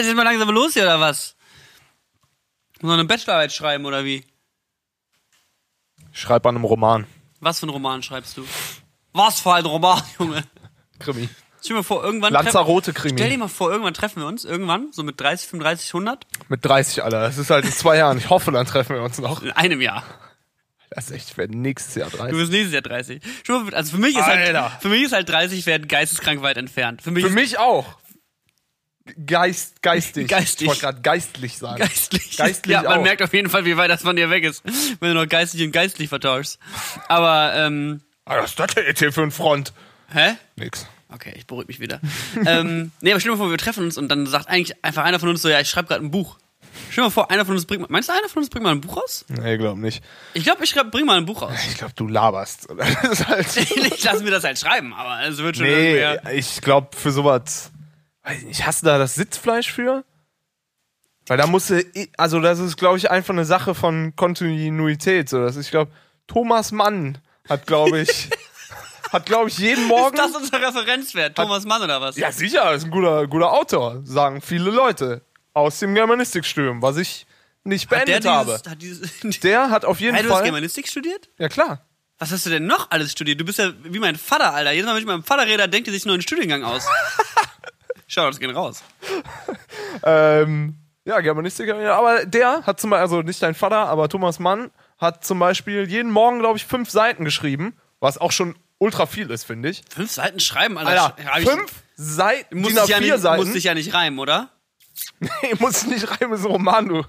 [0.00, 1.36] Jetzt ist mal langsam los hier, oder was?
[2.80, 4.24] Muss noch eine Bachelorarbeit schreiben, oder wie?
[6.12, 7.06] Ich schreibe an einem Roman.
[7.40, 8.46] Was für einen Roman schreibst du?
[9.12, 10.44] Was für ein Roman, Junge?
[10.98, 11.28] Krimi.
[11.60, 12.32] Stell dir mal vor, irgendwann.
[12.32, 13.18] treffen- Lanzarote Krimi.
[13.18, 14.44] Stell dir mal vor, irgendwann treffen wir uns.
[14.46, 16.26] Irgendwann, so mit 30, 35, 100.
[16.48, 17.20] Mit 30, Alter.
[17.20, 18.16] Das ist halt in zwei Jahren.
[18.18, 19.42] Ich hoffe, dann treffen wir uns noch.
[19.42, 20.02] In einem Jahr.
[20.88, 22.36] Das ist echt, ich werde nächstes Jahr Du 30.
[22.38, 23.22] bist nächstes Jahr 30.
[23.44, 24.70] Schon mal, also für mich ist Alter.
[24.72, 27.02] halt, für mich ist halt 30 werden geisteskrank weit entfernt.
[27.02, 27.96] Für mich Für ist mich auch.
[29.26, 30.28] Geist, geistig.
[30.28, 30.62] Geistig.
[30.62, 31.78] Ich wollte gerade geistlich sagen.
[31.80, 32.36] geistlich.
[32.36, 33.02] Geistlich ja, man auch.
[33.02, 34.62] merkt auf jeden Fall, wie weit das von dir weg ist,
[35.00, 36.58] wenn du noch geistig und geistlich vertauschst.
[37.08, 39.72] Aber, ähm, Ah, was ist das denn jetzt hier für ein Front?
[40.12, 40.34] hä?
[40.56, 40.86] Nix.
[41.12, 42.00] Okay, ich beruhige mich wieder.
[42.46, 45.04] ähm, nee, aber stell dir mal vor, wir treffen uns und dann sagt eigentlich einfach
[45.04, 46.36] einer von uns so, ja, ich schreibe gerade ein Buch.
[46.90, 48.62] Stell dir mal vor, einer von uns bringt mal, meinst du, einer von uns bringt
[48.62, 49.24] mal ein Buch raus?
[49.28, 50.04] Nee, glaub nicht.
[50.34, 51.52] Ich glaube, ich schreib, bring mal ein Buch raus.
[51.68, 52.68] Ich glaube, du laberst.
[53.02, 53.56] Das ist halt.
[53.56, 56.32] ich lasse mir das halt schreiben, aber es wird schon Nee, irgendwer.
[56.32, 57.72] ich glaube für sowas.
[58.22, 60.04] Weiß nicht, hast du da das Sitzfleisch für?
[61.26, 61.82] Weil da musst du,
[62.16, 65.28] also das ist, glaube ich, einfach eine Sache von Kontinuität.
[65.28, 65.92] So, das ist, ich glaube,
[66.26, 67.18] Thomas Mann
[67.48, 68.30] hat, glaube ich,
[69.12, 70.16] hat, glaube ich, jeden Morgen.
[70.16, 71.36] Ist das unser Referenzwert?
[71.36, 72.16] Thomas Mann oder was?
[72.16, 77.26] ja, sicher, ist ein guter, guter Autor, sagen viele Leute aus dem Germanistikstudium, was ich
[77.64, 78.50] nicht Hat der beendet habe.
[78.50, 80.44] dieses, hat dieses, Der hat auf jeden hey, du hast Fall.
[80.44, 81.28] Germanistik studiert?
[81.38, 81.84] Ja, klar.
[82.18, 83.40] Was hast du denn noch alles studiert?
[83.40, 84.72] Du bist ja wie mein Vater, Alter.
[84.72, 86.86] Jedes Mal, wenn ich mit meinem Vater rede, denkt er sich nur einen Studiengang aus.
[88.12, 88.82] Schau, das geht raus.
[90.02, 94.70] Ähm, ja, Germanistiker, aber der hat zum Beispiel, also nicht dein Vater, aber Thomas Mann
[94.98, 99.30] hat zum Beispiel jeden Morgen, glaube ich, fünf Seiten geschrieben, was auch schon ultra viel
[99.30, 99.82] ist, finde ich.
[99.90, 101.16] Fünf Seiten schreiben, Alter.
[101.30, 103.44] Alter, fünf Seiten, Muss ich, ja A4 nicht, Seiten.
[103.44, 104.48] muss ich ja nicht reimen, oder?
[105.20, 107.04] nee, muss ich nicht reimen, ist ein Roman, du.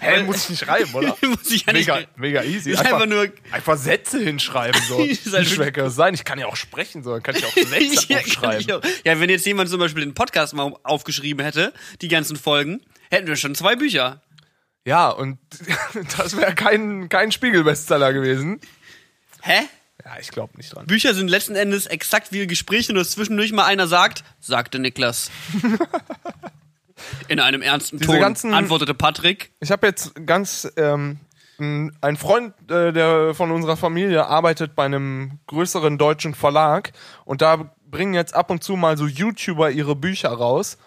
[0.00, 1.16] Hä, muss ich nicht reimen, oder?
[1.22, 1.88] muss ich ja nicht.
[1.88, 2.70] Mega, mega easy.
[2.72, 4.98] Ist einfach nur- einfach Sätze hinschreiben, so.
[5.32, 6.14] Halt das sein?
[6.14, 7.12] Ich kann ja auch sprechen, so.
[7.12, 8.60] Dann kann ich auch Sätze Ja, aufschreiben.
[8.60, 8.82] ich auch.
[9.04, 12.80] ja, wenn jetzt jemand zum Beispiel den Podcast mal aufgeschrieben hätte, die ganzen Folgen,
[13.10, 14.22] hätten wir schon zwei Bücher.
[14.86, 15.38] Ja, und
[16.18, 18.60] das wäre kein, kein Spiegel-Bestseller gewesen.
[19.40, 19.60] Hä?
[20.04, 20.86] Ja, ich glaube nicht dran.
[20.86, 25.30] Bücher sind letzten Endes exakt wie Gespräche, nur dass zwischendurch mal einer sagt, sagte Niklas.
[27.28, 29.52] In einem ernsten Ton ganzen- antwortete Patrick.
[29.60, 31.18] Ich habe jetzt ganz ähm,
[31.58, 36.92] ein Freund, äh, der von unserer Familie arbeitet bei einem größeren deutschen Verlag
[37.24, 40.78] und da bringen jetzt ab und zu mal so YouTuber ihre Bücher raus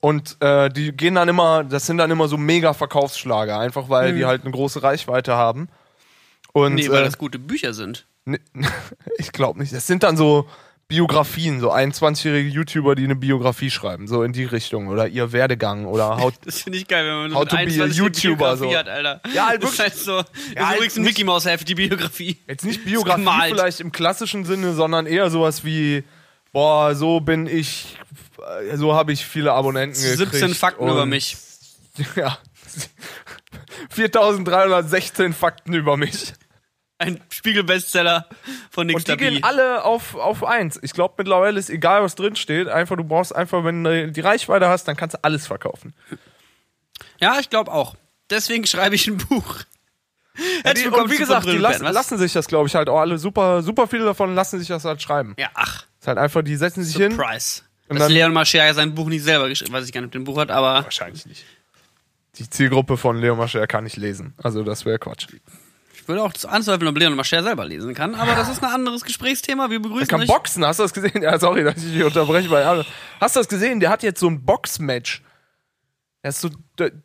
[0.00, 4.14] und äh, die gehen dann immer, das sind dann immer so mega Verkaufsschlager, einfach weil
[4.14, 5.68] die halt eine große Reichweite haben.
[6.52, 8.06] Und Nee, weil äh, das gute Bücher sind.
[8.24, 8.40] ne-
[9.18, 10.46] ich glaube nicht, das sind dann so
[10.92, 15.86] Biografien, so 21-jährige YouTuber, die eine Biografie schreiben, so in die Richtung oder ihr Werdegang
[15.86, 18.56] oder haut Das finde ich geil, wenn man How to be a 21 eine YouTuber,
[18.58, 18.74] so.
[18.76, 19.22] hat, Alter.
[19.34, 19.94] Ja, halt das ist wirklich.
[19.94, 20.22] halt so.
[20.22, 22.36] Das ist halt übrigens ein nicht- Mickey Mouse Heft, die Biografie.
[22.46, 26.04] Jetzt nicht Biografie vielleicht im klassischen Sinne, sondern eher sowas wie,
[26.52, 27.96] boah, so bin ich,
[28.70, 30.32] äh, so habe ich viele Abonnenten gekriegt.
[30.34, 31.36] 17 Fakten über mich.
[32.16, 32.36] Ja.
[33.90, 36.32] 4316 Fakten über mich.
[36.98, 38.26] Ein Spiegel-Bestseller
[38.72, 40.78] von Nick Und die gehen alle auf, auf eins.
[40.82, 42.68] Ich glaube, mittlerweile ist egal, was drin steht.
[42.68, 45.92] Einfach, du brauchst einfach, wenn du die Reichweite hast, dann kannst du alles verkaufen.
[47.20, 47.96] Ja, ich glaube auch.
[48.30, 49.56] Deswegen schreibe ich ein Buch.
[50.64, 53.18] Herzlich Die, und wie gesagt, die lassen, lassen sich das, glaube ich, halt auch alle
[53.18, 55.34] super, super viele davon lassen sich das halt schreiben.
[55.38, 57.12] Ja, ach, Ist halt einfach, die setzen sich hin.
[57.12, 57.60] Surprise.
[57.88, 60.08] Und Dass dann- Leon Mascher ja sein Buch nicht selber geschrieben, weiß ich gar nicht,
[60.08, 61.44] ob er ein Buch hat, aber Wahrscheinlich nicht.
[62.36, 64.32] Die Zielgruppe von Leo Mascher kann ich lesen.
[64.42, 65.26] Also das wäre Quatsch.
[66.02, 68.14] Ich würde auch anzweifeln, ob Leon Mascher selber lesen kann.
[68.14, 69.70] Aber das ist ein anderes Gesprächsthema.
[69.70, 70.26] Wir Er begrüßen kann euch.
[70.26, 71.12] boxen, hast du das gesehen?
[71.22, 72.48] Ja, sorry, dass ich dich unterbreche.
[72.48, 72.84] Bei Arne.
[73.20, 73.80] Hast du das gesehen?
[73.80, 75.22] Der hat jetzt so ein Boxmatch.
[76.24, 76.50] Er ist so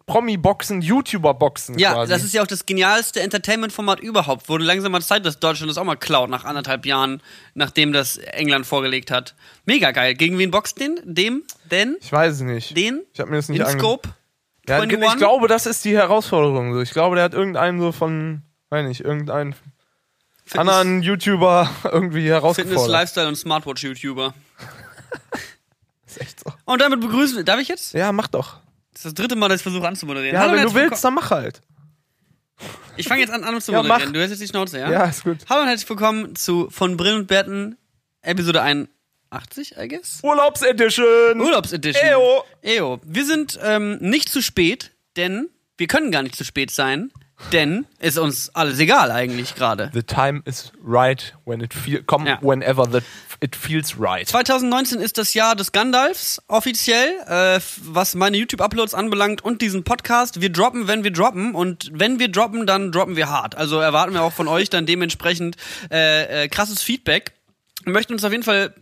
[0.06, 2.12] Promi-Boxen, YouTuber-Boxen Ja, quasi.
[2.12, 4.48] das ist ja auch das genialste Entertainment-Format überhaupt.
[4.48, 7.22] Wurde langsam mal Zeit, dass Deutschland das auch mal klaut, nach anderthalb Jahren,
[7.56, 9.36] nachdem das England vorgelegt hat.
[9.66, 10.14] Mega geil.
[10.14, 11.00] Gegen wen boxt den?
[11.04, 11.44] Dem?
[11.72, 11.98] Den?
[12.00, 12.78] ich weiß es nicht.
[12.78, 13.02] Den?
[13.14, 14.10] Ich habe mir das nicht In Scope?
[14.70, 15.14] Ja, 21?
[15.14, 16.80] ich glaube, das ist die Herausforderung.
[16.82, 19.56] Ich glaube, der hat irgendeinen so von, weiß nicht, irgendeinen
[20.44, 22.90] Fitness, anderen YouTuber irgendwie Fitness, herausgefordert.
[22.90, 24.34] Lifestyle und Smartwatch-YouTuber.
[26.06, 26.52] ist echt so.
[26.66, 27.94] Und damit begrüßen wir, darf ich jetzt?
[27.94, 28.60] Ja, mach doch.
[28.92, 30.36] Das ist das dritte Mal, dass ich versuche anzumoderieren.
[30.36, 31.62] Ja, Hallo wenn du willst, dann mach halt.
[32.96, 34.00] Ich fange jetzt an, an zu Ja, mach.
[34.12, 34.90] du hast jetzt die Schnauze, ja?
[34.90, 35.38] Ja, ist gut.
[35.48, 37.78] Hallo und herzlich willkommen zu Von Brillen und Berten,
[38.24, 40.20] Episode 81, I guess?
[40.24, 41.40] Urlaubsedition.
[41.40, 42.04] Urlaubsedition.
[42.04, 42.44] Eyo.
[42.64, 43.00] Eyo.
[43.04, 47.12] Wir sind ähm, nicht zu spät, denn wir können gar nicht zu spät sein,
[47.52, 49.92] denn ist uns alles egal eigentlich gerade.
[49.94, 52.40] The time is right when it feel come Ja.
[52.42, 53.00] whenever the,
[53.40, 54.28] it feels right.
[54.28, 60.42] 2019 ist das Jahr des Gandalfs, offiziell, äh, was meine YouTube-Uploads anbelangt und diesen Podcast.
[60.42, 63.56] Wir droppen, wenn wir droppen und wenn wir droppen, dann droppen wir hart.
[63.56, 65.56] Also erwarten wir auch von euch dann dementsprechend
[65.92, 67.34] äh, äh, krasses Feedback.
[67.84, 68.74] Wir möchten uns auf jeden Fall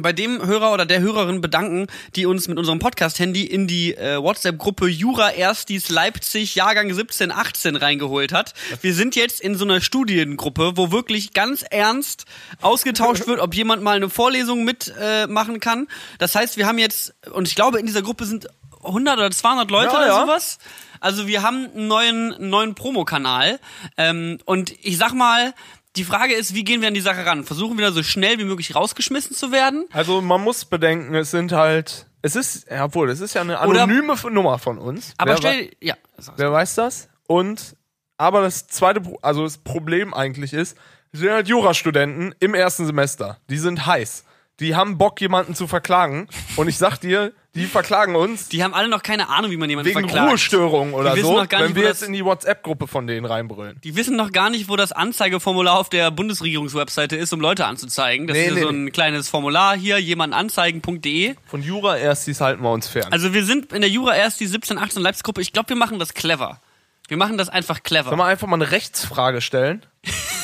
[0.00, 1.86] bei dem Hörer oder der Hörerin bedanken,
[2.16, 7.76] die uns mit unserem Podcast-Handy in die äh, WhatsApp-Gruppe Jura Erstis Leipzig Jahrgang 17, 18
[7.76, 8.54] reingeholt hat.
[8.80, 12.24] Wir sind jetzt in so einer Studiengruppe, wo wirklich ganz ernst
[12.60, 15.88] ausgetauscht wird, ob jemand mal eine Vorlesung mitmachen äh, kann.
[16.18, 18.48] Das heißt, wir haben jetzt, und ich glaube, in dieser Gruppe sind
[18.84, 20.20] 100 oder 200 Leute Ja, oder ja.
[20.20, 20.58] sowas.
[21.00, 23.60] Also wir haben einen neuen, neuen Promokanal.
[23.96, 25.54] Ähm, und ich sag mal,
[25.98, 27.44] die Frage ist, wie gehen wir an die Sache ran?
[27.44, 29.86] Versuchen wir da so schnell wie möglich rausgeschmissen zu werden?
[29.92, 33.60] Also man muss bedenken, es sind halt, es ist, ja, obwohl, es ist ja eine
[33.60, 35.12] Oder- anonyme Nummer von uns.
[35.18, 35.94] Aber wer, stell, ja.
[36.36, 37.08] wer weiß das?
[37.26, 37.76] Und,
[38.16, 40.76] aber das zweite, also das Problem eigentlich ist,
[41.10, 43.38] wir sind halt Jurastudenten im ersten Semester.
[43.50, 44.24] Die sind heiß.
[44.60, 46.26] Die haben Bock, jemanden zu verklagen.
[46.56, 49.70] Und ich sag dir, die verklagen uns Die haben alle noch keine Ahnung, wie man
[49.70, 50.30] jemanden wegen verklagt.
[50.30, 53.80] Ruhestörung oder so, nicht, wenn wir jetzt in die WhatsApp-Gruppe von denen reinbrüllen.
[53.84, 58.26] Die wissen noch gar nicht, wo das Anzeigeformular auf der Bundesregierungswebseite ist, um Leute anzuzeigen.
[58.26, 61.34] Das Nee, ist nee, so ein kleines Formular hier, jemandanzeigen.de.
[61.46, 63.08] Von Jura erstis halten wir uns fern.
[63.10, 65.40] Also wir sind in der Jura erst die 17, 18 Leipzig-Gruppe.
[65.40, 66.60] Ich glaube, wir machen das clever.
[67.08, 68.10] Wir machen das einfach clever.
[68.10, 69.84] Sollen wir einfach mal eine Rechtsfrage stellen?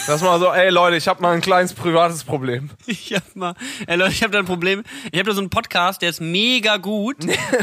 [0.06, 2.70] Dass man so, ey Leute, ich habe mal ein kleines privates Problem.
[2.87, 3.55] Ich hab mal,
[3.87, 4.82] ey Leute, ich habe da ein Problem.
[5.12, 7.16] Ich habe da so einen Podcast, der ist mega gut,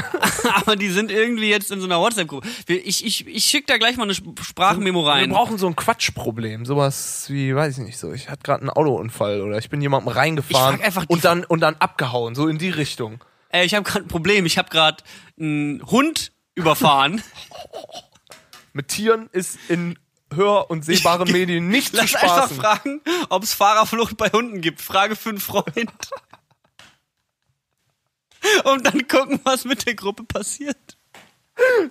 [0.56, 2.48] aber die sind irgendwie jetzt in so einer WhatsApp-Gruppe.
[2.68, 5.30] Ich, ich, ich schicke da gleich mal eine Sp- Sprachmemo rein.
[5.30, 8.70] Wir brauchen so ein Quatschproblem, sowas wie, weiß ich nicht so, ich hatte gerade einen
[8.70, 12.70] Autounfall oder ich bin jemandem reingefahren einfach und dann und dann abgehauen, so in die
[12.70, 13.24] Richtung.
[13.50, 14.46] Ey, ich habe gerade ein Problem.
[14.46, 15.04] Ich habe gerade
[15.40, 17.22] einen Hund überfahren.
[18.74, 19.98] Mit Tieren ist in
[20.34, 22.58] hör- und sehbaren Medien nicht zu Lass einfach spaßen.
[22.58, 24.82] fragen, ob es Fahrerflucht bei Hunden gibt.
[24.82, 25.76] Frage für einen Freund.
[28.64, 30.98] Und dann gucken, was mit der Gruppe passiert.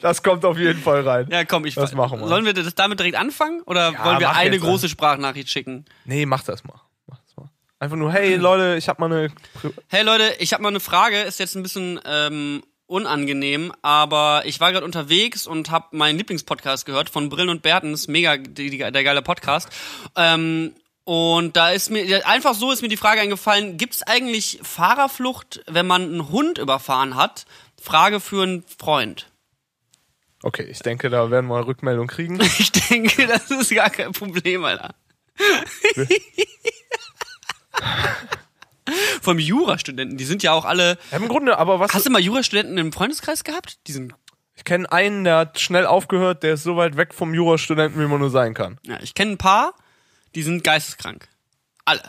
[0.00, 1.28] Das kommt auf jeden Fall rein.
[1.30, 2.26] Ja, komm, ich Das machen wir.
[2.26, 5.84] Sollen wir das damit direkt anfangen oder Ja, wollen wir eine große Sprachnachricht schicken?
[6.04, 6.80] Nee, mach das mal.
[7.06, 7.50] Mach das mal.
[7.78, 9.32] Einfach nur, hey Leute, ich habe mal eine
[9.88, 14.60] Hey Leute, ich habe mal eine Frage, ist jetzt ein bisschen ähm, unangenehm, aber ich
[14.60, 18.78] war gerade unterwegs und habe meinen Lieblingspodcast gehört von Brillen und Bertens, mega die, die,
[18.78, 19.69] der geile Podcast.
[20.16, 24.58] Ähm, und da ist mir einfach so ist mir die Frage eingefallen, gibt es eigentlich
[24.62, 27.46] Fahrerflucht, wenn man einen Hund überfahren hat?
[27.81, 29.31] Frage für einen Freund.
[30.42, 32.40] Okay, ich denke, da werden wir eine Rückmeldung kriegen.
[32.58, 34.94] Ich denke, das ist gar kein Problem, Alter.
[39.22, 40.98] Vom Jurastudenten, die sind ja auch alle.
[41.10, 43.78] Ja, Im Grunde, aber was Hast du mal Jurastudenten im Freundeskreis gehabt?
[43.87, 44.14] Die sind.
[44.56, 48.06] ich kenne einen, der hat schnell aufgehört, der ist so weit weg vom Jurastudenten, wie
[48.06, 48.78] man nur sein kann.
[48.87, 49.75] Ja, ich kenne ein paar,
[50.34, 51.28] die sind geisteskrank.
[51.84, 52.02] Alle.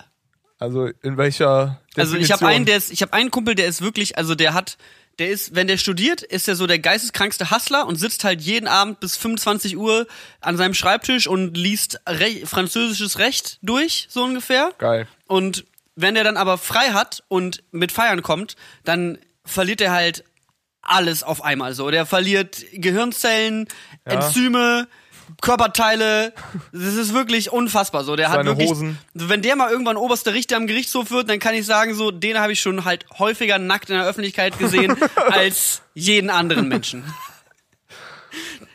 [0.60, 2.50] Also in welcher Also ich habe Definition?
[2.50, 4.78] einen, der ist, ich habe einen Kumpel, der ist wirklich, also der hat,
[5.18, 8.68] der ist, wenn der studiert, ist er so der geisteskrankste Hustler und sitzt halt jeden
[8.68, 10.06] Abend bis 25 Uhr
[10.40, 14.70] an seinem Schreibtisch und liest Re französisches Recht durch, so ungefähr.
[14.78, 15.08] Geil.
[15.26, 15.66] Und
[15.96, 20.24] wenn der dann aber frei hat und mit Feiern kommt, dann verliert er halt
[20.82, 21.92] alles auf einmal so.
[21.92, 23.68] Der verliert Gehirnzellen,
[24.08, 24.14] Ja.
[24.14, 24.88] Enzyme,
[25.42, 26.34] Körperteile.
[26.72, 28.16] Das ist wirklich unfassbar so.
[28.16, 28.98] Der hat Seine wirklich, Hosen.
[29.14, 32.40] wenn der mal irgendwann oberster Richter am Gerichtshof wird, dann kann ich sagen, so, den
[32.40, 34.96] habe ich schon halt häufiger nackt in der Öffentlichkeit gesehen
[35.30, 37.04] als jeden anderen Menschen.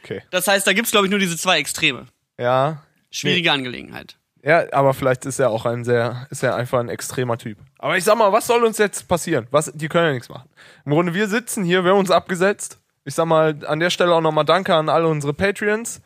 [0.02, 0.22] Okay.
[0.30, 2.06] Das heißt, da gibt's glaube ich nur diese zwei Extreme.
[2.38, 2.82] Ja.
[3.10, 4.16] Schwierige Angelegenheit.
[4.46, 7.58] Ja, aber vielleicht ist er auch ein sehr, ist er einfach ein extremer Typ.
[7.78, 9.48] Aber ich sag mal, was soll uns jetzt passieren?
[9.50, 10.48] Was, die können ja nichts machen.
[10.84, 12.78] Im Grunde, wir sitzen hier, wir haben uns abgesetzt.
[13.04, 16.00] Ich sag mal, an der Stelle auch nochmal Danke an alle unsere Patreons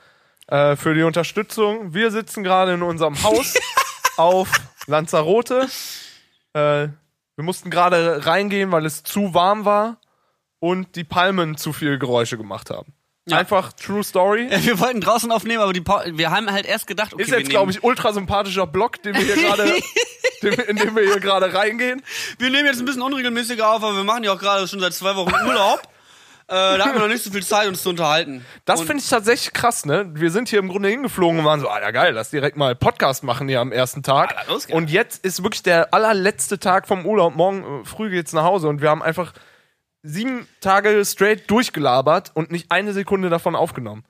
[0.46, 1.92] äh, für die Unterstützung.
[1.92, 3.56] Wir sitzen gerade in unserem Haus
[4.16, 4.50] auf
[4.86, 5.68] Lanzarote.
[6.54, 6.88] Äh,
[7.36, 9.98] wir mussten gerade reingehen, weil es zu warm war
[10.60, 12.94] und die Palmen zu viel Geräusche gemacht haben.
[13.30, 13.38] Ja.
[13.38, 14.48] Einfach True Story.
[14.50, 17.50] Wir wollten draußen aufnehmen, aber die pa wir haben halt erst gedacht, okay, Ist jetzt,
[17.50, 19.64] glaube ich, ultra sympathischer Block, den wir hier gerade,
[20.42, 22.02] den wir- in dem wir hier gerade reingehen.
[22.38, 24.92] Wir nehmen jetzt ein bisschen unregelmäßiger auf, aber wir machen ja auch gerade schon seit
[24.94, 25.80] zwei Wochen Urlaub.
[26.48, 28.44] äh, da haben wir noch nicht so viel Zeit, uns zu unterhalten.
[28.64, 30.10] Das finde ich tatsächlich krass, ne?
[30.14, 33.22] Wir sind hier im Grunde hingeflogen und waren so, Alter, geil, lass direkt mal Podcast
[33.22, 34.36] machen hier am ersten Tag.
[34.36, 37.36] Alter, und jetzt ist wirklich der allerletzte Tag vom Urlaub.
[37.36, 39.32] Morgen äh, früh geht's nach Hause und wir haben einfach
[40.02, 44.04] sieben Tage straight durchgelabert und nicht eine Sekunde davon aufgenommen.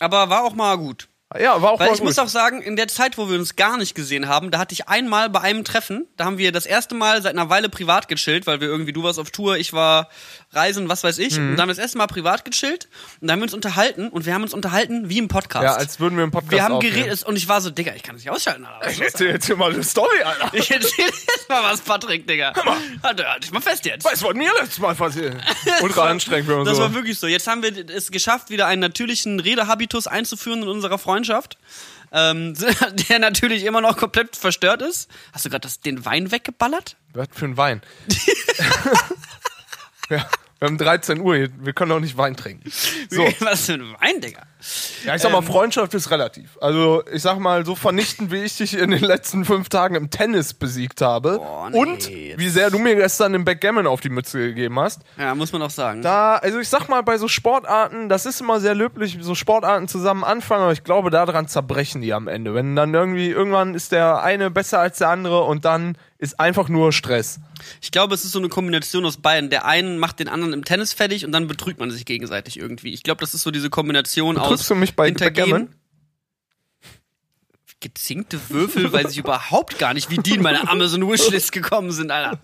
[0.00, 1.08] Aber war auch mal gut.
[1.38, 2.08] Ja, war auch Weil mal ich gut.
[2.08, 4.72] muss auch sagen, in der Zeit, wo wir uns gar nicht gesehen haben, da hatte
[4.72, 8.08] ich einmal bei einem Treffen, da haben wir das erste Mal seit einer Weile privat
[8.08, 10.08] gechillt, weil wir irgendwie, du warst auf Tour, ich war
[10.52, 11.36] reisen, was weiß ich.
[11.36, 11.50] Mhm.
[11.50, 12.88] Und da haben wir das erste Mal privat gechillt
[13.20, 15.64] und da haben wir uns unterhalten und wir haben uns unterhalten wie im Podcast.
[15.64, 16.94] ja, als würden wir im Podcast wir haben aufnehmen.
[16.94, 18.90] geredet und ich war so, Digga, ich kann das nicht ausschalten, Alter.
[18.90, 20.50] Ich erzähl jetzt hier mal eine Story, Alter.
[20.54, 22.52] Ich erzähl jetzt mal was, Patrick, Digga.
[23.02, 24.04] Halt, halt dich mal fest jetzt.
[24.04, 25.36] Weißt du, was mir letztes Mal passiert?
[25.82, 26.68] Ultra anstrengend für uns.
[26.68, 26.84] Das so.
[26.84, 27.26] war wirklich so.
[27.26, 31.23] Jetzt haben wir es geschafft, wieder einen natürlichen Redehabitus einzuführen in unserer Freundschaft.
[32.12, 32.54] Ähm,
[33.08, 35.10] der natürlich immer noch komplett verstört ist.
[35.32, 36.96] Hast du gerade den Wein weggeballert?
[37.12, 37.82] Was für ein Wein?
[40.10, 40.28] ja,
[40.64, 42.70] wir haben 13 Uhr, wir können auch nicht Wein trinken.
[43.10, 43.22] So.
[43.40, 44.40] Was für ein Wein, Digga.
[45.04, 45.44] Ja, ich sag mal, Ähm.
[45.44, 46.56] Freundschaft ist relativ.
[46.58, 50.08] Also, ich sag mal, so vernichtend, wie ich dich in den letzten fünf Tagen im
[50.08, 54.08] Tennis besiegt habe Boah, nee, und wie sehr du mir gestern im Backgammon auf die
[54.08, 55.02] Mütze gegeben hast.
[55.18, 56.00] Ja, muss man auch sagen.
[56.00, 59.86] Da, also ich sag mal, bei so Sportarten, das ist immer sehr löblich, so Sportarten
[59.86, 62.54] zusammen anfangen, aber ich glaube, daran zerbrechen die am Ende.
[62.54, 66.68] Wenn dann irgendwie, irgendwann ist der eine besser als der andere und dann ist einfach
[66.68, 67.38] nur Stress.
[67.80, 69.50] Ich glaube, es ist so eine Kombination aus beiden.
[69.50, 72.92] Der einen macht den anderen im Tennis fertig und dann betrügt man sich gegenseitig irgendwie.
[72.92, 75.50] Ich glaube, das ist so diese Kombination aus Drückst du mich bei Hintergehen.
[75.50, 75.74] Backgammon?
[77.80, 82.10] Gezinkte Würfel weiß ich überhaupt gar nicht, wie die in meine Amazon Wishlist gekommen sind,
[82.10, 82.40] Alter.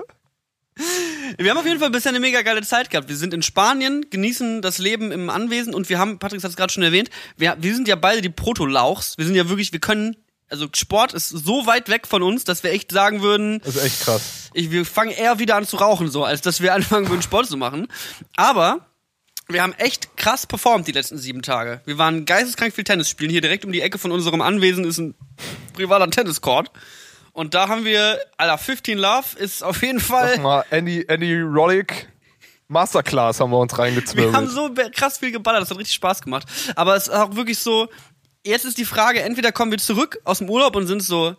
[1.38, 3.08] Wir haben auf jeden Fall bisher eine mega geile Zeit gehabt.
[3.08, 6.56] Wir sind in Spanien, genießen das Leben im Anwesen und wir haben, Patrick hat es
[6.56, 9.16] gerade schon erwähnt, wir, wir sind ja beide die Protolauchs.
[9.18, 10.16] Wir sind ja wirklich, wir können,
[10.50, 13.85] also Sport ist so weit weg von uns, dass wir echt sagen würden, Das ist
[13.85, 14.50] echt krass.
[14.52, 17.47] ich, wir fangen eher wieder an zu rauchen, so, als dass wir anfangen würden, Sport
[17.47, 17.87] zu machen.
[18.37, 18.87] Aber
[19.49, 21.80] wir haben echt krass performt die letzten sieben Tage.
[21.85, 23.30] Wir waren geisteskrank viel Tennis spielen.
[23.30, 25.14] Hier direkt um die Ecke von unserem Anwesen ist ein
[25.73, 26.71] privater Tenniscourt.
[27.33, 30.30] Und da haben wir, Alter, 15 Love ist auf jeden Fall.
[30.35, 32.09] Sag mal, Andy, Andy Roddick
[32.69, 34.35] Masterclass haben wir uns Wir reingezwirbelt.
[34.35, 36.47] haben so krass viel geballert, das hat richtig Spaß gemacht.
[36.76, 37.88] Aber es ist auch wirklich so,
[38.44, 41.37] jetzt ist die Frage, entweder kommen wir zurück aus dem Urlaub und sind so,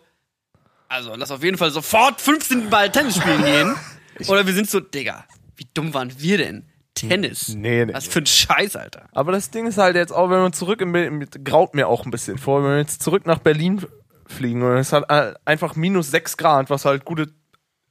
[0.88, 3.76] also lass auf jeden Fall sofort 15 Ball Tennis spielen gehen.
[4.28, 5.24] Oder wir sind so, Digga,
[5.56, 6.66] wie dumm waren wir denn?
[6.94, 7.48] Tennis.
[7.48, 9.08] Nee, nee, Was für ein Scheiß, Alter.
[9.12, 12.10] Aber das Ding ist halt jetzt auch, wenn wir zurück Berlin, graut mir auch ein
[12.10, 13.84] bisschen vor, wenn wir jetzt zurück nach Berlin
[14.26, 17.28] fliegen und es hat äh, einfach minus 6 Grad, was halt gute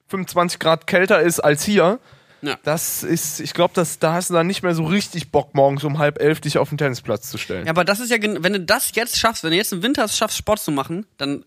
[0.07, 1.99] 25 Grad kälter ist als hier.
[2.41, 2.57] Ja.
[2.63, 5.99] Das ist, ich glaube, da hast du dann nicht mehr so richtig Bock, morgens um
[5.99, 7.65] halb elf dich auf den Tennisplatz zu stellen.
[7.65, 10.03] Ja, aber das ist ja, wenn du das jetzt schaffst, wenn du jetzt im Winter
[10.05, 11.45] es schaffst, Sport zu machen, dann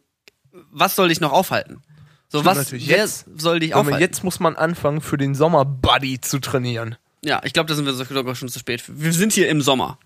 [0.70, 1.82] was soll dich noch aufhalten?
[2.28, 4.00] So, Stimmt was Jetzt- soll dich Aber aufhalten?
[4.00, 6.96] jetzt muss man anfangen, für den Sommer Buddy zu trainieren.
[7.24, 8.84] ja, ich glaube, da sind wir sogar schon zu spät.
[8.86, 9.98] Wir sind hier im Sommer.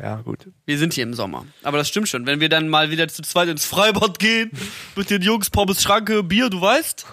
[0.00, 0.48] Ja, gut.
[0.66, 1.44] Wir sind hier im Sommer.
[1.62, 2.26] Aber das stimmt schon.
[2.26, 4.50] Wenn wir dann mal wieder zu zweit ins Freibad gehen,
[4.96, 7.06] mit den Jungs, Pommes, Schranke, Bier, du weißt.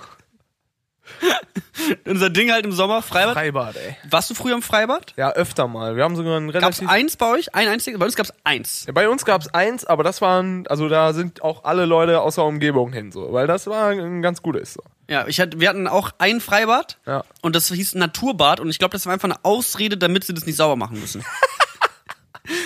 [2.06, 3.34] Unser Ding halt im Sommer, Freibad.
[3.34, 3.98] Freibad, ey.
[4.10, 5.14] Warst du früher im Freibad?
[5.18, 5.96] Ja, öfter mal.
[5.96, 6.90] Wir haben sogar ein Gab's relativ.
[6.90, 7.56] eins bei euch?
[7.56, 8.00] Ein einziges?
[8.00, 8.86] Bei uns gab's eins.
[8.86, 12.36] Ja, bei uns gab's eins, aber das waren, also da sind auch alle Leute aus
[12.36, 14.74] der Umgebung hin, so, weil das war ein ganz gutes.
[14.74, 14.82] So.
[15.10, 16.98] Ja, ich hatte, wir hatten auch ein Freibad.
[17.06, 17.24] Ja.
[17.42, 18.60] Und das hieß Naturbad.
[18.60, 21.24] Und ich glaube, das war einfach eine Ausrede, damit sie das nicht sauber machen müssen.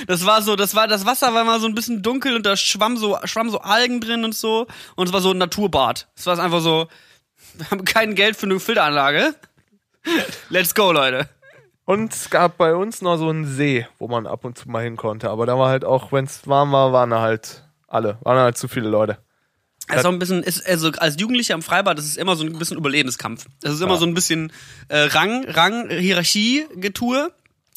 [0.07, 2.55] Das war so, das war, das Wasser war mal so ein bisschen dunkel und da
[2.55, 4.67] schwamm so, schwamm so Algen drin und so.
[4.95, 6.07] Und es war so ein Naturbad.
[6.15, 6.87] Es war einfach so,
[7.57, 9.35] wir haben kein Geld für eine Filteranlage.
[10.49, 11.27] Let's go, Leute.
[11.85, 14.83] Und es gab bei uns noch so einen See, wo man ab und zu mal
[14.83, 15.29] hin konnte.
[15.29, 18.57] Aber da war halt auch, wenn es warm war, waren da halt alle, waren halt
[18.57, 19.19] zu viele Leute.
[19.87, 22.77] Also ein bisschen, ist, also als Jugendlicher im Freibad, das ist immer so ein bisschen
[22.77, 23.45] Überlebenskampf.
[23.61, 23.97] Das ist immer Ja.
[23.99, 24.51] so ein bisschen
[24.87, 27.31] äh, Rang, Rang, Hierarchie, Getue.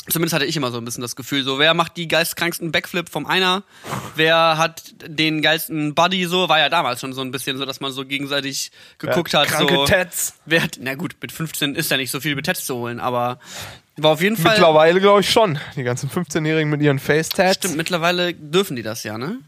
[0.09, 3.09] Zumindest hatte ich immer so ein bisschen das Gefühl, so wer macht die geistkranksten Backflip
[3.09, 3.63] vom einer,
[4.17, 7.81] wer hat den geilsten Buddy, so war ja damals schon so ein bisschen so, dass
[7.81, 10.35] man so gegenseitig geguckt ja, hat, Kranke so Tats.
[10.47, 13.39] wer hat, na gut, mit 15 ist ja nicht so viel Betetz zu holen, aber
[13.97, 15.59] war auf jeden Fall Mittlerweile glaube ich schon.
[15.77, 17.57] Die ganzen 15-Jährigen mit ihren Face-Tats.
[17.57, 19.39] Stimmt, mittlerweile dürfen die das ja, ne?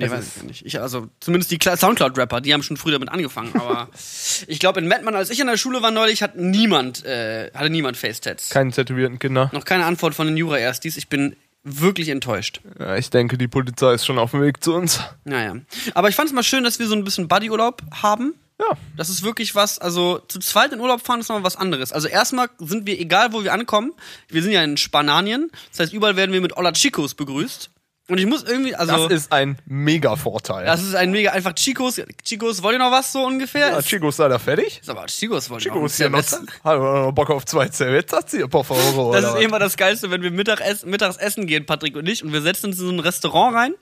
[0.00, 0.66] Nee, Das weiß ich nicht.
[0.66, 3.88] Ich, also, zumindest die Soundcloud-Rapper, die haben schon früh damit angefangen, aber
[4.46, 7.70] ich glaube, in Mettmann, als ich in der Schule war neulich, hat niemand, äh, hatte
[7.70, 8.50] niemand Face-Tats.
[8.50, 9.50] Keine tätowierten Kinder.
[9.52, 10.96] Noch keine Antwort von den Jura-Erstis.
[10.96, 12.60] Ich bin wirklich enttäuscht.
[12.78, 15.00] Ja, ich denke, die Polizei ist schon auf dem Weg zu uns.
[15.24, 15.56] Naja.
[15.94, 18.34] Aber ich fand es mal schön, dass wir so ein bisschen Buddy-Urlaub haben.
[18.58, 18.76] Ja.
[18.96, 21.92] Das ist wirklich was, also zu zweit in Urlaub fahren ist nochmal was anderes.
[21.92, 23.92] Also erstmal sind wir, egal wo wir ankommen,
[24.28, 27.70] wir sind ja in Spanien, das heißt, überall werden wir mit Hola Chicos begrüßt.
[28.10, 29.08] Und ich muss irgendwie, also.
[29.08, 30.66] Das ist ein mega Vorteil.
[30.66, 32.00] Das ist ein mega einfach Chicos.
[32.24, 33.68] Chicos, wollt ihr noch was so ungefähr?
[33.70, 34.80] ja, Ist- Chico ist leider fertig.
[34.80, 36.22] ist aber Chicos wollen Chico noch ist hier noch.
[36.64, 39.12] Hallo, noch Bock auf zwei Zervetas hier, por favor.
[39.12, 39.42] Das ist was?
[39.42, 42.66] immer das Geilste, wenn wir Mittagessen, mittags essen gehen, Patrick und ich, und wir setzen
[42.66, 43.74] uns in so ein Restaurant rein.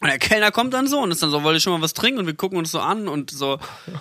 [0.00, 1.94] Und der Kellner kommt dann so und ist dann so, wollt ihr schon mal was
[1.94, 2.20] trinken?
[2.20, 3.58] Und wir gucken uns so an und so,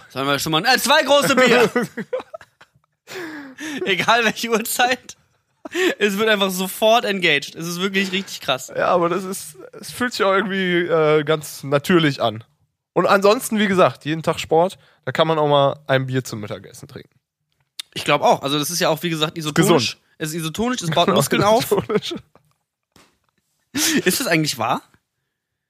[0.09, 1.69] sollen wir schon mal, äh, zwei große Bier.
[3.85, 5.15] Egal welche Uhrzeit.
[5.97, 7.55] Es wird einfach sofort engaged.
[7.55, 8.71] Es ist wirklich richtig krass.
[8.75, 12.43] Ja, aber das ist, es fühlt sich auch irgendwie äh, ganz natürlich an.
[12.93, 16.39] Und ansonsten, wie gesagt, jeden Tag Sport, da kann man auch mal ein Bier zum
[16.39, 17.09] Mittagessen trinken.
[17.93, 18.41] Ich glaube auch.
[18.41, 19.67] Also das ist ja auch, wie gesagt, isotonisch.
[19.95, 19.97] Gesund.
[20.17, 21.71] Es ist isotonisch, es baut Muskeln auf.
[23.73, 24.81] Ist das eigentlich wahr?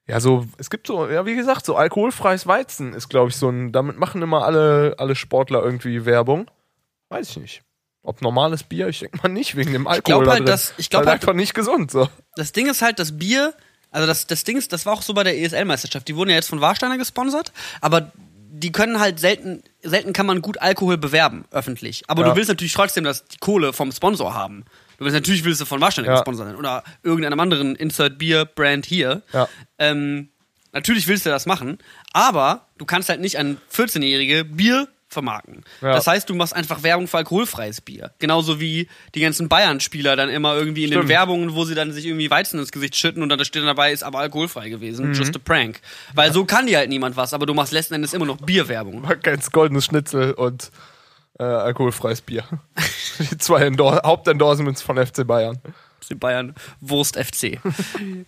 [0.07, 3.49] Ja, so, es gibt so, ja, wie gesagt, so alkoholfreies Weizen ist, glaube ich, so
[3.49, 6.49] ein, damit machen immer alle, alle Sportler irgendwie Werbung.
[7.09, 7.61] Weiß ich nicht.
[8.03, 10.25] Ob normales Bier, ich denke mal nicht, wegen dem Alkohol.
[10.25, 10.45] da halt, drin.
[10.45, 12.07] dass- ich glaub Weil halt- einfach nicht gesund, so.
[12.35, 13.55] Das Ding ist halt, das Bier,
[13.95, 16.07] Also das, das Ding ist, das war auch so bei der ESL-Meisterschaft.
[16.07, 18.11] Die wurden ja jetzt von Warsteiner gesponsert, aber
[18.57, 22.03] die können halt selten, selten kann man gut Alkohol bewerben, öffentlich.
[22.07, 22.29] Aber Ja.
[22.29, 24.65] du willst natürlich trotzdem, dass die Kohle vom Sponsor haben.
[24.97, 26.13] Du willst natürlich willst du von Warsteiner Ja.
[26.15, 29.23] gesponsert sein oder irgendeinem anderen Insert Beer Brand hier.
[29.33, 29.47] Ja.
[29.79, 30.29] Ähm,
[30.71, 31.77] natürlich willst du das machen,
[32.13, 35.63] aber du kannst halt nicht an 14-Jährige Bier vermarkten.
[35.81, 35.93] Ja.
[35.93, 38.11] Das heißt, du machst einfach Werbung für alkoholfreies Bier.
[38.19, 41.09] Genauso wie die ganzen Bayern-Spieler dann immer irgendwie in den Stimmt.
[41.09, 43.67] Werbungen, wo sie dann sich irgendwie Weizen ins Gesicht schütten und dann da steht dann
[43.67, 45.07] dabei, ist aber alkoholfrei gewesen.
[45.07, 45.13] Mhm.
[45.13, 45.81] Just a prank.
[46.13, 49.07] Weil so kann dir halt niemand was, aber du machst letzten Endes immer noch Bierwerbung.
[49.23, 50.69] Kennst goldenes Schnitzel und
[51.39, 52.43] äh, alkoholfreies Bier.
[53.19, 55.59] Die zwei Endor Hauptendorsements von FC Bayern.
[56.09, 57.59] Die Bayern Wurst FC.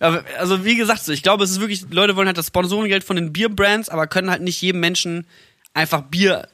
[0.38, 3.32] also wie gesagt, ich glaube, es ist wirklich, Leute wollen halt das Sponsorengeld von den
[3.32, 5.26] Bierbrands, aber können halt nicht jedem Menschen
[5.74, 6.48] einfach Bier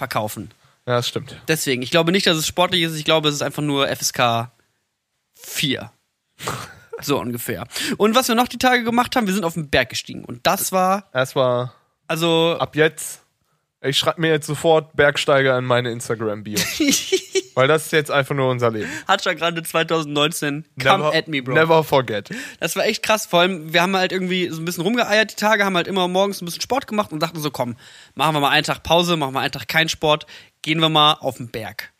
[0.00, 0.50] verkaufen.
[0.86, 1.40] Ja, das stimmt.
[1.46, 4.50] Deswegen, ich glaube nicht, dass es sportlich ist, ich glaube, es ist einfach nur FSK
[5.34, 5.92] 4.
[7.02, 7.66] So ungefähr.
[7.96, 10.22] Und was wir noch die Tage gemacht haben, wir sind auf den Berg gestiegen.
[10.22, 11.72] Und das war, Es war
[12.06, 13.22] also, ab jetzt,
[13.82, 16.58] ich schreibe mir jetzt sofort Bergsteiger in meine Instagram-Bio.
[17.54, 18.88] weil das ist jetzt einfach nur unser Leben.
[19.06, 21.54] hat schon gerade 2019, come never, at me, bro.
[21.54, 22.30] Never forget.
[22.58, 23.26] Das war echt krass.
[23.26, 26.08] Vor allem, wir haben halt irgendwie so ein bisschen rumgeeiert die Tage, haben halt immer
[26.08, 27.76] morgens ein bisschen Sport gemacht und dachten so, komm,
[28.14, 30.26] machen wir mal einen Tag Pause, machen wir einen Tag keinen Sport,
[30.62, 31.92] gehen wir mal auf den Berg.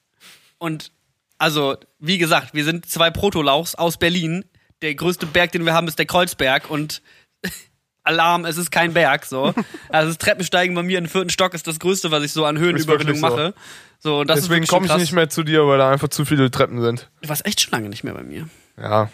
[0.58, 0.92] Und
[1.38, 4.44] also, wie gesagt, wir sind zwei Protolauchs aus Berlin.
[4.82, 7.00] Der größte Berg, den wir haben, ist der Kreuzberg und
[8.02, 9.54] Alarm, es ist kein Berg, so.
[9.90, 12.44] Also das Treppensteigen bei mir in den vierten Stock ist das Größte, was ich so
[12.44, 13.20] an Höhenüberwindung so.
[13.22, 13.54] mache.
[13.98, 16.50] So, und das Deswegen komme ich nicht mehr zu dir, weil da einfach zu viele
[16.50, 17.10] Treppen sind.
[17.20, 18.48] Du warst echt schon lange nicht mehr bei mir.
[18.80, 19.10] Ja,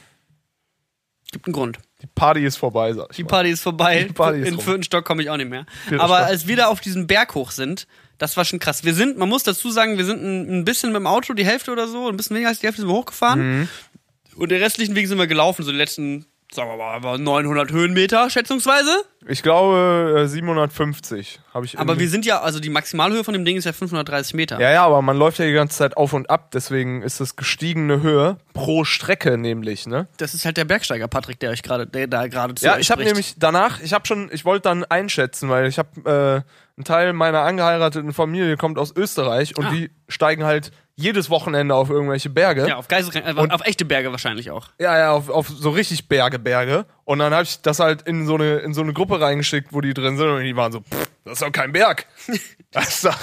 [1.32, 1.78] Gibt einen Grund.
[2.02, 3.28] die Party ist vorbei, sag ich Die mal.
[3.30, 4.04] Party ist vorbei.
[4.08, 4.64] Die Party ist In den rum.
[4.64, 5.66] vierten Stock komme ich auch nicht mehr.
[5.88, 6.28] Vierter Aber Stock.
[6.28, 7.88] als wir da auf diesen Berg hoch sind,
[8.18, 8.84] das war schon krass.
[8.84, 11.44] Wir sind, man muss dazu sagen, wir sind ein, ein bisschen mit dem Auto, die
[11.44, 13.60] Hälfte oder so, ein bisschen weniger als die Hälfte sind wir hochgefahren.
[13.60, 13.68] Mhm.
[14.36, 17.70] Und den restlichen Weg sind wir gelaufen, so die letzten, sagen wir mal, aber 900
[17.72, 18.90] Höhenmeter schätzungsweise.
[19.28, 21.78] Ich glaube äh, 750 habe ich.
[21.78, 24.60] Aber wir sind ja, also die Maximalhöhe von dem Ding ist ja 530 Meter.
[24.60, 27.36] ja, ja, aber man läuft ja die ganze Zeit auf und ab, deswegen ist das
[27.36, 30.06] gestiegene Höhe pro Strecke nämlich, ne?
[30.18, 32.90] Das ist halt der Bergsteiger Patrick, der euch gerade, der da gerade zu Ja, ich
[32.90, 36.84] habe nämlich danach, ich habe schon, ich wollte dann einschätzen, weil ich habe äh, ein
[36.84, 39.70] Teil meiner angeheirateten Familie kommt aus Österreich und Ah.
[39.70, 42.66] die steigen halt jedes Wochenende auf irgendwelche Berge.
[42.66, 44.68] ja, auf Geistesrennen, äh, auf echte Berge wahrscheinlich auch.
[44.80, 46.86] Ja, ja, auf, auf so richtig Berge, Berge.
[47.04, 49.80] Und dann habe ich das halt in so eine in so eine Gruppe reingeschickt, wo
[49.82, 52.06] die drin sind und die waren so, pff, das ist doch kein Berg.
[52.72, 53.18] Das ist doch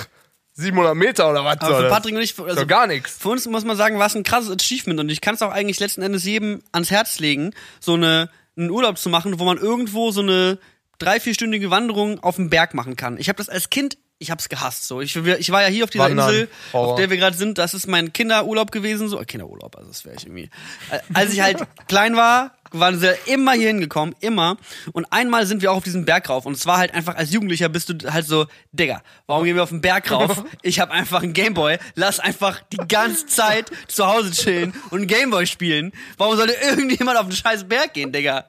[0.54, 1.90] 700 Meter oder was Aber für?
[1.90, 3.18] Patrick und ich, also gar nichts.
[3.18, 5.52] Für uns muss man sagen, war es ein krasses Achievement und ich kann es auch
[5.52, 9.58] eigentlich letzten Endes jedem ans Herz legen, so eine, einen Urlaub zu machen, wo man
[9.58, 10.58] irgendwo so eine
[10.98, 13.18] drei, vierstündige Wanderung auf dem Berg machen kann.
[13.18, 14.88] Ich habe das als Kind, ich hab's gehasst.
[14.88, 16.30] So, ich, ich war ja hier auf dieser Wandern.
[16.30, 16.94] Insel, Horror.
[16.94, 17.58] auf der wir gerade sind.
[17.58, 20.50] Das ist mein Kinderurlaub gewesen, so Kinderurlaub, also das wäre ich irgendwie.
[20.90, 24.58] Äh, Als ich halt klein war, waren sie immer hier hingekommen, immer.
[24.94, 26.46] Und einmal sind wir auch auf diesen Berg rauf.
[26.46, 29.64] Und es war halt einfach, als Jugendlicher bist du halt so, Digga, warum gehen wir
[29.64, 30.44] auf den Berg rauf?
[30.62, 35.08] Ich habe einfach einen Gameboy, lass einfach die ganze Zeit zu Hause chillen und einen
[35.08, 35.92] Gameboy spielen.
[36.18, 38.46] Warum sollte irgendjemand auf den scheiß Berg gehen, Digga?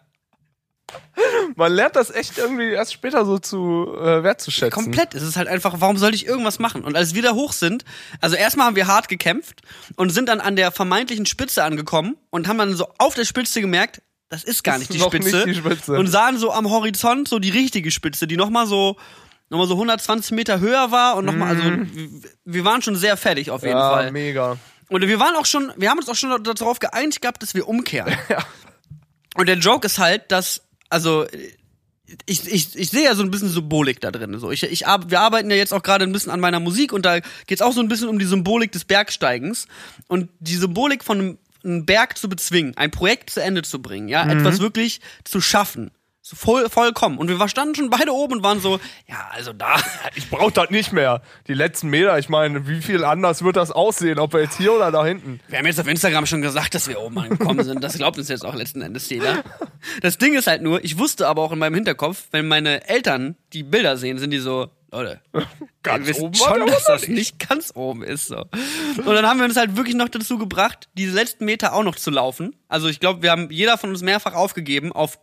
[1.56, 4.70] Man lernt das echt irgendwie erst später so zu äh, wertzuschätzen.
[4.84, 5.14] Komplett.
[5.14, 6.82] Es ist halt einfach, warum sollte ich irgendwas machen?
[6.84, 7.84] Und als wir da hoch sind,
[8.20, 9.62] also erstmal haben wir hart gekämpft
[9.96, 13.60] und sind dann an der vermeintlichen Spitze angekommen und haben dann so auf der Spitze
[13.60, 15.36] gemerkt, das ist gar nicht ist die Spitze.
[15.36, 15.92] nicht die Spitze.
[15.98, 18.96] Und sahen so am Horizont so die richtige Spitze, die nochmal so
[19.50, 21.86] nochmal so 120 Meter höher war und nochmal, also wir,
[22.44, 23.80] wir waren schon sehr fertig auf jeden Mhm.
[23.80, 24.12] ja, Fall.
[24.12, 24.56] mega.
[24.88, 27.68] Und wir waren auch schon, wir haben uns auch schon darauf geeinigt gehabt, dass wir
[27.68, 28.12] umkehren.
[29.36, 31.26] Und der Joke ist halt, dass, also,
[32.26, 34.38] ich, ich, ich sehe ja so ein bisschen Symbolik da drin.
[34.38, 37.04] So, ich, ich, wir arbeiten ja jetzt auch gerade ein bisschen an meiner Musik und
[37.04, 39.66] da geht's auch so ein bisschen um die Symbolik des Bergsteigens.
[40.06, 44.08] Und die Symbolik von einem, einem Berg zu bezwingen, ein Projekt zu Ende zu bringen,
[44.08, 45.90] ja, etwas wirklich zu schaffen.
[46.26, 47.18] So voll, vollkommen.
[47.18, 49.76] Und wir standen schon beide oben und waren so, ja, also da.
[50.14, 51.20] Ich brauch das nicht mehr.
[51.48, 54.72] Die letzten Meter, ich meine, wie viel anders wird das aussehen, ob wir jetzt hier
[54.72, 55.40] oder da hinten?
[55.48, 57.84] Wir haben jetzt auf Instagram schon gesagt, dass wir oben angekommen sind.
[57.84, 59.44] Das glaubt uns jetzt auch letzten Endes jeder.
[60.00, 63.36] Das Ding ist halt nur, ich wusste aber auch in meinem Hinterkopf, wenn meine Eltern
[63.52, 65.20] die Bilder sehen, sind die so, Leute,
[65.82, 68.28] Ganz wir oben schon, dass das nicht ganz oben ist.
[68.28, 68.46] So.
[68.96, 71.96] Und dann haben wir uns halt wirklich noch dazu gebracht, diese letzten Meter auch noch
[71.96, 72.56] zu laufen.
[72.68, 75.18] Also ich glaube, wir haben jeder von uns mehrfach aufgegeben auf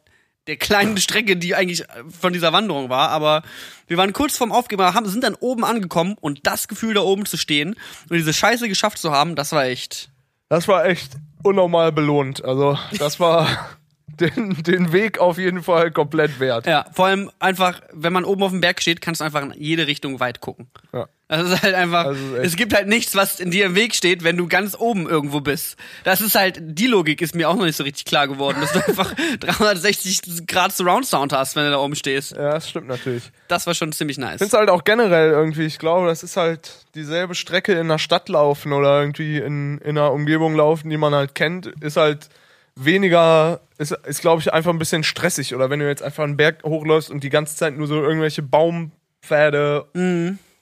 [0.47, 1.85] der kleinen Strecke, die eigentlich
[2.19, 3.09] von dieser Wanderung war.
[3.09, 3.43] Aber
[3.87, 7.25] wir waren kurz vorm Aufgeben, haben, sind dann oben angekommen und das Gefühl, da oben
[7.25, 7.75] zu stehen
[8.09, 10.09] und diese Scheiße geschafft zu haben, das war echt.
[10.49, 12.43] Das war echt unnormal belohnt.
[12.43, 13.47] Also, das war
[14.07, 16.65] den, den Weg auf jeden Fall komplett wert.
[16.67, 19.53] Ja, vor allem einfach, wenn man oben auf dem Berg steht, kannst du einfach in
[19.57, 20.69] jede Richtung weit gucken.
[20.93, 21.07] Ja.
[21.31, 22.45] Das ist halt einfach, Also echt.
[22.45, 25.39] es gibt halt nichts, was in dir im Weg steht, wenn du ganz oben irgendwo
[25.39, 25.77] bist.
[26.03, 28.73] Das ist halt, die Logik ist mir auch noch nicht so richtig klar geworden, dass
[28.73, 32.31] du einfach 360 Grad Surround Sound hast, wenn du da oben stehst.
[32.33, 33.23] Ja, das stimmt natürlich.
[33.47, 34.33] Das war schon ziemlich nice.
[34.33, 37.87] Ich finde es halt auch generell irgendwie, ich glaube, das ist halt dieselbe Strecke in
[37.87, 41.95] der Stadt laufen oder irgendwie in, in einer Umgebung laufen, die man halt kennt, ist
[41.95, 42.27] halt
[42.75, 45.55] weniger, ist, ist glaube ich, einfach ein bisschen stressig.
[45.55, 48.41] Oder wenn du jetzt einfach einen Berg hochläufst und die ganze Zeit nur so irgendwelche
[48.41, 49.85] Baumpfade.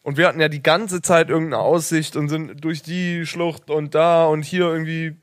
[0.10, 3.94] Und wir hatten ja die ganze Zeit irgendeine Aussicht und sind durch die Schlucht und
[3.94, 5.18] da und hier irgendwie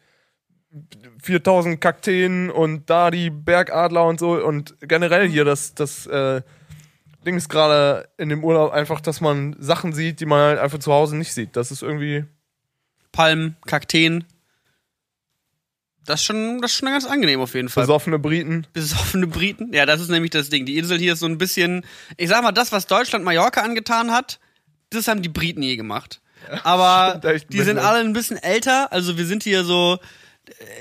[1.25, 4.40] 4000 Kakteen und da die Bergadler und so.
[4.40, 6.40] Und generell hier das, das äh,
[7.27, 10.79] Ding ist gerade in dem Urlaub einfach, dass man Sachen sieht, die man halt einfach
[10.79, 11.57] zu Hause nicht sieht.
[11.57, 12.25] Das ist irgendwie.
[13.11, 14.22] Palmen, Kakteen.
[16.05, 17.83] Das ist schon, das ist schon ganz angenehm auf jeden Fall.
[17.83, 18.68] Besoffene Briten.
[18.72, 19.72] Besoffene Briten.
[19.72, 20.64] Ja, das ist nämlich das Ding.
[20.64, 21.85] Die Insel hier ist so ein bisschen,
[22.16, 24.38] ich sag mal, das, was Deutschland Mallorca angetan hat,
[24.90, 26.20] das haben die Briten je gemacht.
[26.64, 28.92] Aber die sind alle ein bisschen älter.
[28.92, 29.99] Also wir sind hier so,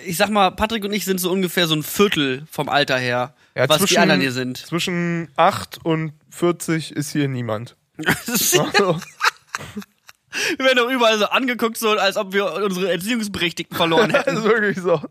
[0.05, 3.33] ich sag mal, Patrick und ich sind so ungefähr so ein Viertel vom Alter her,
[3.55, 4.57] Ja, was die zwischen- anderen hier sind.
[4.57, 7.75] Zwischen 8 und 40 ist hier niemand.
[7.97, 8.99] Das ist- Also,
[10.57, 14.37] wir werden doch überall so angeguckt, so als ob wir unsere Erziehungsberechtigten verloren das hätten.
[14.37, 15.01] ist wirklich so.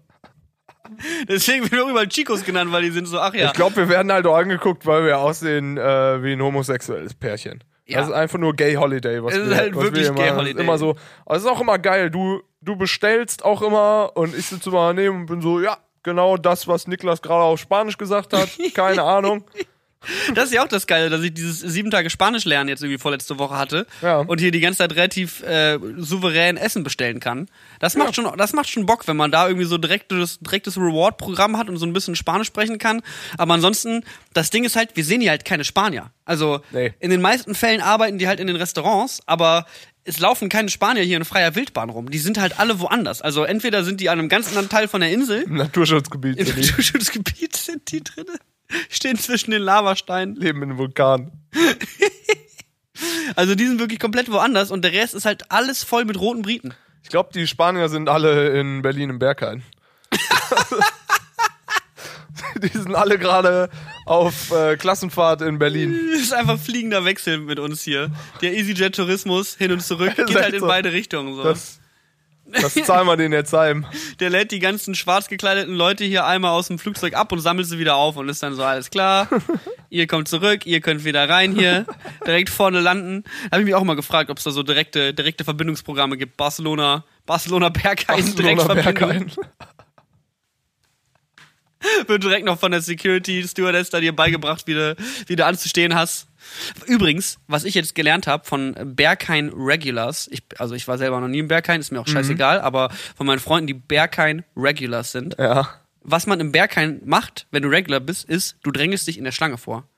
[1.28, 3.46] Deswegen werden wir auch überall Chicos genannt, weil die sind so, ach ja.
[3.46, 7.64] Ich glaube, wir werden halt auch angeguckt, weil wir aussehen äh, wie ein homosexuelles Pärchen.
[7.86, 7.98] Ja.
[7.98, 10.22] Das ist einfach nur Gay Holiday, was Es ist wir, halt was wirklich wir immer,
[10.22, 10.62] Gay Holiday.
[10.62, 10.96] immer so.
[11.26, 12.10] Aber es ist auch immer geil.
[12.10, 16.36] Du, du bestellst auch immer und ich sitze immer daneben und bin so, ja, genau
[16.36, 18.48] das, was Niklas gerade auf Spanisch gesagt hat.
[18.74, 19.44] Keine Ahnung.
[20.34, 22.98] Das ist ja auch das Geile, dass ich dieses sieben Tage Spanisch lernen jetzt irgendwie
[22.98, 24.18] vorletzte Woche hatte Ja.
[24.20, 27.48] und hier die ganze Zeit relativ äh, souverän Essen bestellen kann.
[27.80, 31.56] Das macht schon, das macht schon Bock, wenn man da irgendwie so direktes, direktes Reward-Programm
[31.58, 33.02] hat und so ein bisschen Spanisch sprechen kann.
[33.38, 36.10] Aber ansonsten, das Ding ist halt, wir sehen hier halt keine Spanier.
[36.24, 36.92] Also Nee.
[37.00, 39.66] in den meisten Fällen arbeiten die halt in den Restaurants, aber
[40.06, 42.10] es laufen keine Spanier hier in freier Wildbahn rum.
[42.10, 43.22] Die sind halt alle woanders.
[43.22, 46.46] Also entweder sind die an einem ganz anderen Teil von der Insel, Im Naturschutzgebiet im.
[46.46, 48.34] Naturschutzgebiet sind die drinne,
[48.88, 50.36] stehen zwischen den Lavasteinen.
[50.36, 51.32] leben in einem Vulkan.
[53.36, 56.42] Also die sind wirklich komplett woanders und der Rest ist halt alles voll mit roten
[56.42, 56.74] Briten.
[57.02, 59.62] Ich glaube, die Spanier sind alle in Berlin im Berghain.
[62.62, 63.68] die sind alle gerade
[64.06, 65.98] auf äh, Klassenfahrt in Berlin.
[66.12, 68.10] Das ist einfach fliegender Wechsel mit uns hier.
[68.40, 70.66] Der EasyJet-Tourismus hin und zurück geht halt in so.
[70.66, 71.34] beide Richtungen.
[71.34, 71.42] So.
[71.42, 71.80] Das,
[72.60, 73.86] das zahlen wir denen jetzt heim.
[74.20, 77.66] Der lädt die ganzen schwarz gekleideten Leute hier einmal aus dem Flugzeug ab und sammelt
[77.66, 79.28] sie wieder auf und ist dann so, alles klar,
[79.90, 81.86] ihr kommt zurück, ihr könnt wieder rein hier,
[82.26, 83.24] direkt vorne landen.
[83.50, 86.36] Habe ich mich auch mal gefragt, ob es da so direkte, direkte Verbindungsprogramme gibt.
[86.36, 88.94] Barcelona, Barcelona Berghain, Barcelona Direktverbindung.
[88.94, 89.32] Berghain.
[92.06, 95.94] wird direkt noch von der Security Stewardess da dir beigebracht, wie du, wie du anzustehen
[95.94, 96.26] hast.
[96.86, 101.28] Übrigens, was ich jetzt gelernt habe von Berghain Regulars, ich, also ich war selber noch
[101.28, 105.36] nie im Berghain, ist mir auch scheißegal, aber von meinen Freunden, die Berghain Regulars sind,
[105.38, 105.80] Ja.
[106.02, 109.32] was man im Berghain macht, wenn du Regular bist, ist, du drängelst dich in der
[109.32, 109.88] Schlange vor.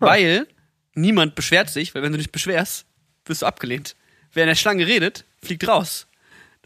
[0.00, 0.48] Weil
[0.94, 2.84] niemand beschwert sich, weil wenn du dich beschwerst,
[3.24, 3.94] wirst du abgelehnt.
[4.32, 6.07] Wer in der Schlange redet, fliegt raus.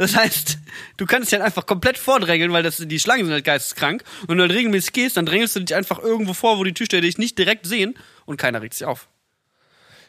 [0.03, 0.59] Das heißt,
[0.97, 4.03] du kannst dich halt einfach komplett vordrängeln, weil das, die Schlangen sind halt geisteskrank.
[4.23, 6.75] Und wenn du halt regelmäßig gehst, dann drängelst du dich einfach irgendwo vor, wo die
[6.75, 7.95] Türsteher dich nicht direkt sehen
[8.27, 9.07] und keiner regt sich auf.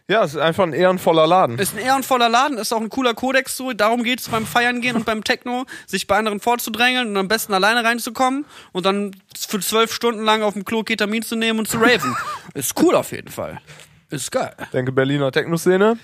[0.08, 1.60] Ja, es ist einfach ein ehrenvoller Laden.
[1.60, 3.72] Ist ein ehrenvoller Laden, ist auch ein cooler Kodex so.
[3.72, 7.54] Darum geht's beim Feiern gehen und beim Techno, sich bei anderen vorzudrängeln und am besten
[7.54, 9.16] alleine reinzukommen und dann
[9.48, 12.16] für zwölf Stunden lang auf dem Klo Ketamin zu nehmen und zu raven.
[12.56, 13.62] ist cool auf jeden Fall.
[14.10, 14.56] Ist geil.
[14.74, 16.00] Denke Berliner Techno-Szene.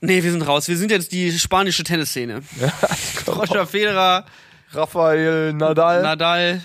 [0.00, 0.68] Nee, wir sind raus.
[0.68, 2.42] Wir sind jetzt die spanische Tennisszene.
[3.26, 4.24] Roger Federer,
[4.72, 6.02] Rafael Nadal.
[6.02, 6.62] Nadal,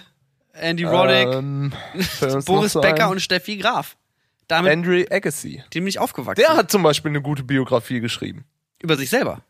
[0.53, 1.73] Andy Roddick, Ähm,
[2.45, 3.97] Boris Becker und Steffi Graf.
[4.47, 5.63] Damit Andre Agassi.
[5.73, 6.41] dem bin ich aufgewachsen.
[6.41, 8.45] Der hat zum Beispiel eine gute Biografie geschrieben.
[8.79, 9.41] Über sich selber.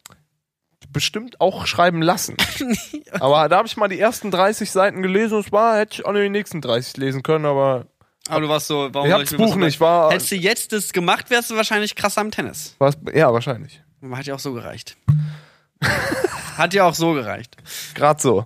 [0.89, 2.37] Bestimmt auch schreiben lassen.
[3.19, 6.05] aber da habe ich mal die ersten 30 Seiten gelesen und es war, hätte ich
[6.05, 7.87] auch nur die nächsten 30 lesen können, aber
[8.29, 11.29] Aber du warst so, warum ich das Buch nicht, war, Hättest du jetzt das gemacht,
[11.29, 12.75] wärst du wahrscheinlich krasser am Tennis.
[12.79, 13.81] war's, ja, wahrscheinlich.
[14.11, 14.97] Hat ja auch so gereicht.
[16.57, 17.55] Hat ja auch so gereicht.
[17.93, 18.45] Gerade so.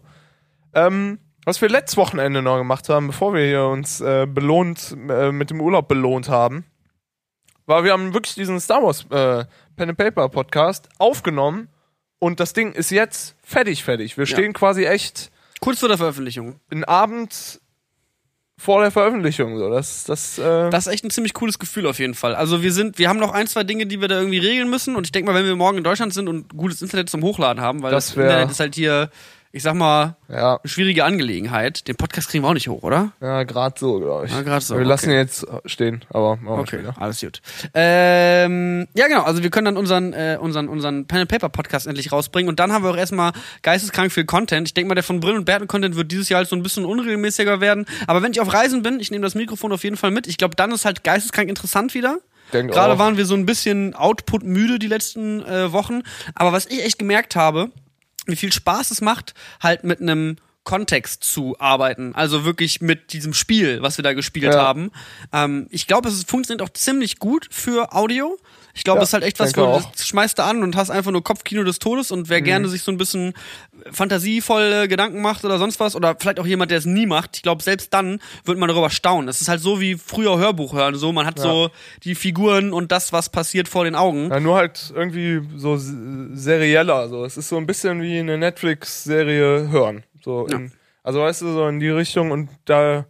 [0.74, 5.32] Ähm, was wir letztes Wochenende noch gemacht haben, bevor wir hier uns äh, belohnt, äh,
[5.32, 6.66] mit dem Urlaub belohnt haben,
[7.66, 11.70] war, wir haben wirklich diesen Star Wars äh, Pen and Paper Podcast aufgenommen
[12.20, 14.18] und das Ding ist jetzt fertig, fertig.
[14.18, 14.36] Wir Ja.
[14.36, 16.60] stehen quasi echt Kurz vor der Veröffentlichung.
[16.72, 17.60] einen Abend
[18.60, 19.58] vor der Veröffentlichung.
[19.58, 19.70] So.
[19.70, 22.36] Das, das, äh, Das ist echt ein ziemlich cooles Gefühl auf jeden Fall.
[22.36, 24.96] Also wir sind, wir haben noch ein, zwei Dinge, die wir da irgendwie regeln müssen.
[24.96, 27.64] Und ich denke mal, wenn wir morgen in Deutschland sind und gutes Internet zum Hochladen
[27.64, 29.10] haben, weil das, Das Internet ist halt hier
[29.52, 31.88] ich sag mal, Ja, schwierige Angelegenheit.
[31.88, 33.14] Den Podcast kriegen wir auch nicht hoch, oder?
[33.20, 34.32] ja gerade so, glaube ich.
[34.32, 35.14] Ja, grad so, Wir lassen okay.
[35.16, 37.02] ihn jetzt stehen, aber machen Okay, später.
[37.02, 37.42] alles gut.
[37.74, 39.24] Ähm, ja, genau.
[39.24, 42.60] Also wir können dann unseren, äh, unseren, unseren Pen and Paper Podcast endlich rausbringen und
[42.60, 43.32] dann haben wir auch erstmal
[43.64, 44.68] geisteskrank viel Content.
[44.68, 46.62] Ich denke mal, der von Brill und Berten Content wird dieses Jahr halt so ein
[46.64, 47.86] bisschen unregelmäßiger werden.
[48.08, 50.28] Aber wenn ich auf Reisen bin, ich nehme das Mikrofon auf jeden Fall mit.
[50.28, 52.20] Ich glaube, dann ist halt geisteskrank interessant wieder.
[52.54, 53.00] Denk Gerade auch.
[53.00, 56.02] waren wir so ein bisschen Output müde die letzten äh, Wochen.
[56.36, 57.70] Aber was ich echt gemerkt habe,
[58.32, 62.14] wie viel Spaß es macht, halt mit einem Kontext zu arbeiten.
[62.14, 64.62] Also wirklich mit diesem Spiel, was wir da gespielt Ja.
[64.62, 64.92] haben.
[65.34, 68.38] Ähm, ich glaube, es funktioniert auch ziemlich gut für Audio.
[68.80, 70.78] Ich glaube, Ja, es ist halt echt was, wo du das schmeißt du an und
[70.78, 73.34] hast einfach nur Kopfkino des Todes und wer gerne sich so ein bisschen
[73.92, 77.44] fantasievolle Gedanken macht oder sonst was oder vielleicht auch jemand, der es nie macht, ich
[77.44, 79.28] glaube, selbst dann wird man darüber staunen.
[79.28, 81.72] Es ist halt so wie früher Hörbuch hören, so man hat so
[82.04, 84.30] die Figuren und das, was passiert vor den Augen.
[84.30, 87.10] Ja, nur halt irgendwie so serieller.
[87.10, 87.26] So.
[87.26, 90.04] Es ist so ein bisschen wie eine Netflix-Serie hören.
[90.24, 90.56] So Ja.
[90.56, 90.72] in,
[91.04, 93.06] also weißt du, so in die Richtung und da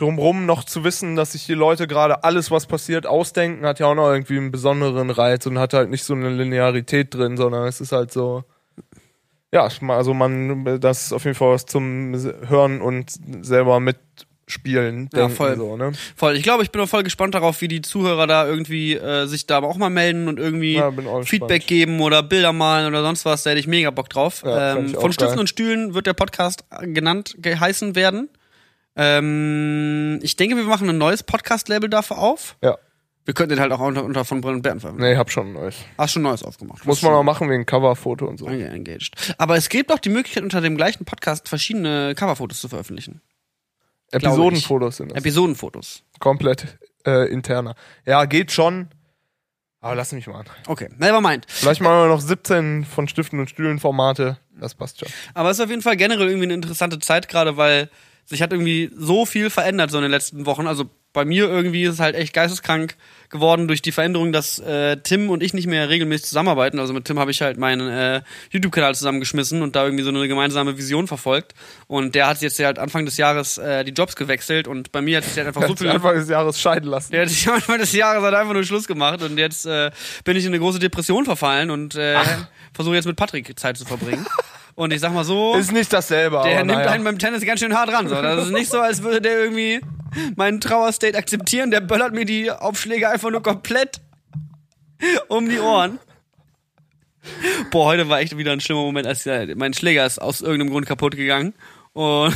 [0.00, 3.86] drumrum noch zu wissen, dass sich die Leute gerade alles, was passiert, ausdenken, hat ja
[3.86, 7.66] auch noch irgendwie einen besonderen Reiz und hat halt nicht so eine Linearität drin, sondern
[7.66, 8.44] es ist halt so.
[9.52, 12.14] Ja, also man, das ist auf jeden Fall was zum
[12.46, 13.10] Hören und
[13.44, 15.56] selber mitspielen, Ja, denken, voll.
[15.56, 15.90] so, ne?
[16.14, 16.36] Voll.
[16.36, 19.46] Ich glaube, ich bin auch voll gespannt darauf, wie die Zuhörer da irgendwie äh, sich
[19.46, 20.92] da aber auch mal melden und irgendwie Ja,
[21.24, 23.42] Feedback geben oder Bilder malen oder sonst was.
[23.42, 24.42] Da hätte ich mega Bock drauf.
[24.44, 25.40] Ja, ähm, von Stützen geil.
[25.40, 28.28] und Stühlen wird der Podcast genannt, geheißen werden.
[28.96, 32.56] Ähm, ich denke, wir machen ein neues Podcast-Label dafür auf.
[32.62, 32.78] Ja.
[33.24, 35.12] Wir könnten den halt auch unter, unter von Brill und Bären veröffentlichen.
[35.12, 35.76] Nee, hab schon euch.
[35.98, 36.84] Hast schon ein neues aufgemacht.
[36.86, 38.46] Muss man auch machen wegen Coverfoto und so.
[38.46, 39.34] Engaged.
[39.38, 43.20] Aber es gibt auch die Möglichkeit, unter dem gleichen Podcast verschiedene Coverfotos zu veröffentlichen.
[44.10, 45.18] Episodenfotos sind das.
[45.18, 46.02] Episodenfotos.
[46.18, 47.76] Komplett äh, interner.
[48.06, 48.88] Ja, geht schon.
[49.80, 50.46] Aber lass mich mal an.
[50.66, 51.46] Okay, never mind.
[51.48, 54.38] Vielleicht machen wir noch 17 von Stiften und Stühlen Formate.
[54.58, 55.08] Das passt schon.
[55.32, 57.88] Aber es ist auf jeden Fall generell irgendwie eine interessante Zeit, gerade weil
[58.26, 60.66] sich hat irgendwie so viel verändert so in den letzten Wochen.
[60.66, 62.94] Also bei mir irgendwie ist es halt echt geisteskrank
[63.30, 66.78] geworden durch die Veränderung, dass äh, Tim und ich nicht mehr regelmäßig zusammenarbeiten.
[66.78, 70.26] Also mit Tim habe ich halt meinen äh, YouTube-Kanal zusammengeschmissen und da irgendwie so eine
[70.28, 71.54] gemeinsame Vision verfolgt.
[71.88, 75.18] Und der hat jetzt halt Anfang des Jahres äh, die Jobs gewechselt und bei mir
[75.18, 77.12] hat sich halt einfach so viel Anfang des Jahres scheiden lassen.
[77.12, 79.90] der hat sich Anfang des Jahres hat einfach nur Schluss gemacht und jetzt äh,
[80.24, 82.18] bin ich in eine große Depression verfallen und äh,
[82.72, 84.26] versuche jetzt mit Patrick Zeit zu verbringen.
[84.74, 86.90] Und ich sag mal so, Ist nicht dasselbe, der nimmt naja.
[86.90, 88.08] einen beim Tennis ganz schön hart ran.
[88.08, 88.14] So.
[88.20, 89.80] Das ist nicht so, als würde der irgendwie
[90.36, 91.70] meinen Trauerstate akzeptieren.
[91.70, 94.00] Der böllert mir die Aufschläge einfach nur komplett
[95.28, 95.98] um die Ohren.
[97.70, 100.86] Boah, heute war echt wieder ein schlimmer Moment, als mein Schläger ist aus irgendeinem Grund
[100.86, 101.52] kaputt gegangen.
[101.92, 102.32] Und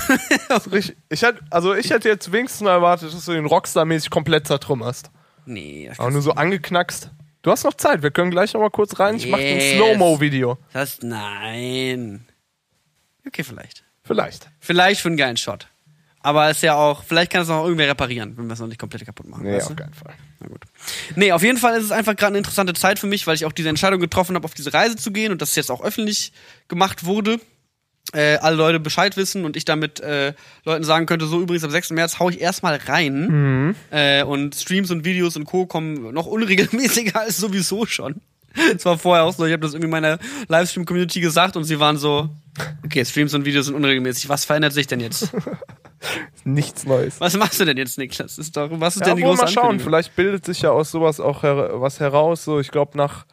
[0.73, 5.11] Richtig- Ich hätte, also ich hätte jetzt wenigstens erwartet, dass du den Rockstar-mäßig komplett zertrümmerst.
[5.47, 7.11] nee, das Aber nur so angeknackst.
[7.45, 9.17] Du hast noch Zeit, wir können gleich noch mal kurz rein.
[9.17, 9.75] Ich mach ein Yes.
[9.75, 10.57] Slow-Mo-Video.
[10.73, 12.27] Das nein.
[13.27, 13.85] Okay, vielleicht.
[14.03, 14.49] Vielleicht.
[14.61, 15.69] Vielleicht für einen geilen Shot.
[16.21, 18.81] Aber ist ja auch, vielleicht kann es auch irgendwer reparieren, wenn wir es noch nicht
[18.81, 19.43] komplett kaputt machen.
[19.45, 20.15] Nee, weißt auf keinen Fall.
[20.41, 20.63] Na gut.
[21.17, 23.45] Nee, auf jeden Fall ist es einfach gerade eine interessante Zeit für mich, weil ich
[23.45, 26.33] auch diese Entscheidung getroffen habe, auf diese Reise zu gehen und das jetzt auch öffentlich
[26.69, 27.41] gemacht wurde.
[28.15, 31.71] Äh, alle Leute Bescheid wissen und ich damit äh, Leuten sagen könnte, so übrigens am
[31.71, 31.91] 6.
[31.91, 33.75] März hau ich erstmal rein.
[33.91, 35.67] Äh, und Streams und Videos und Co.
[35.67, 38.21] kommen noch unregelmäßiger als sowieso schon.
[38.77, 41.97] Es war vorher auch so, ich habe das irgendwie meiner Livestream-Community gesagt und sie waren
[41.97, 42.29] so,
[42.85, 44.29] okay, Streams und Videos sind unregelmäßig.
[44.29, 45.33] Was verändert sich denn jetzt?
[46.45, 47.21] Nichts Neues.
[47.21, 48.39] Was machst du denn jetzt, Niklas?
[48.39, 50.91] Ist doch, was ist Ja, denn die große mal schauen, vielleicht bildet sich ja aus
[50.91, 52.45] sowas auch her was heraus.
[52.45, 53.25] So, ich glaube, nach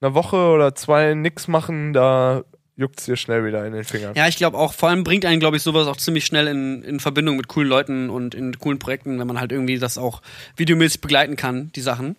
[0.00, 2.42] einer Woche oder zwei nix machen, da
[2.76, 4.14] juckt's dir schnell wieder in den Fingern.
[4.14, 6.82] Ja, ich glaube auch, vor allem bringt einen, glaube ich, sowas auch ziemlich schnell in,
[6.82, 10.22] in Verbindung mit coolen Leuten und in coolen Projekten, wenn man halt irgendwie das auch
[10.56, 12.16] videomäßig begleiten kann, die Sachen.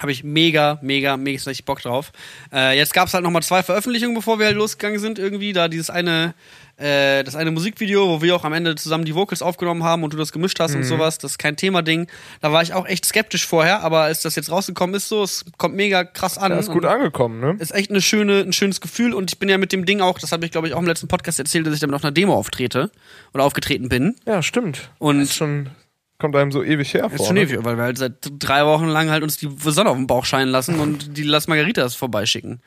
[0.00, 2.10] Habe ich mega, mega, mega richtig Bock drauf.
[2.52, 5.52] Äh, jetzt gab es halt nochmal zwei Veröffentlichungen, bevor wir halt losgegangen sind, irgendwie.
[5.52, 6.34] Da dieses eine,
[6.78, 10.12] äh, das eine Musikvideo, wo wir auch am Ende zusammen die Vocals aufgenommen haben und
[10.12, 11.18] du das gemischt hast und sowas.
[11.18, 12.08] Das ist kein Thema-Ding.
[12.40, 15.44] Da war ich auch echt skeptisch vorher, aber als das jetzt rausgekommen ist, so, es
[15.58, 16.50] kommt mega krass an.
[16.50, 17.56] Ja, ist gut angekommen, ne?
[17.60, 20.18] ist echt eine schöne, ein schönes Gefühl und ich bin ja mit dem Ding auch,
[20.18, 22.10] das habe ich glaube ich auch im letzten Podcast erzählt, dass ich damit auf einer
[22.12, 22.90] Demo auftrete
[23.32, 24.16] oder aufgetreten bin.
[24.26, 24.90] Ja, stimmt.
[24.98, 25.70] Und- ist schon,
[26.18, 27.26] kommt einem so ewig her Ist vor.
[27.26, 27.42] schon ne?
[27.42, 30.24] ewig, weil wir halt seit drei Wochen lang halt uns die Sonne auf den Bauch
[30.24, 32.62] scheinen lassen und die Las Margaritas vorbeischicken.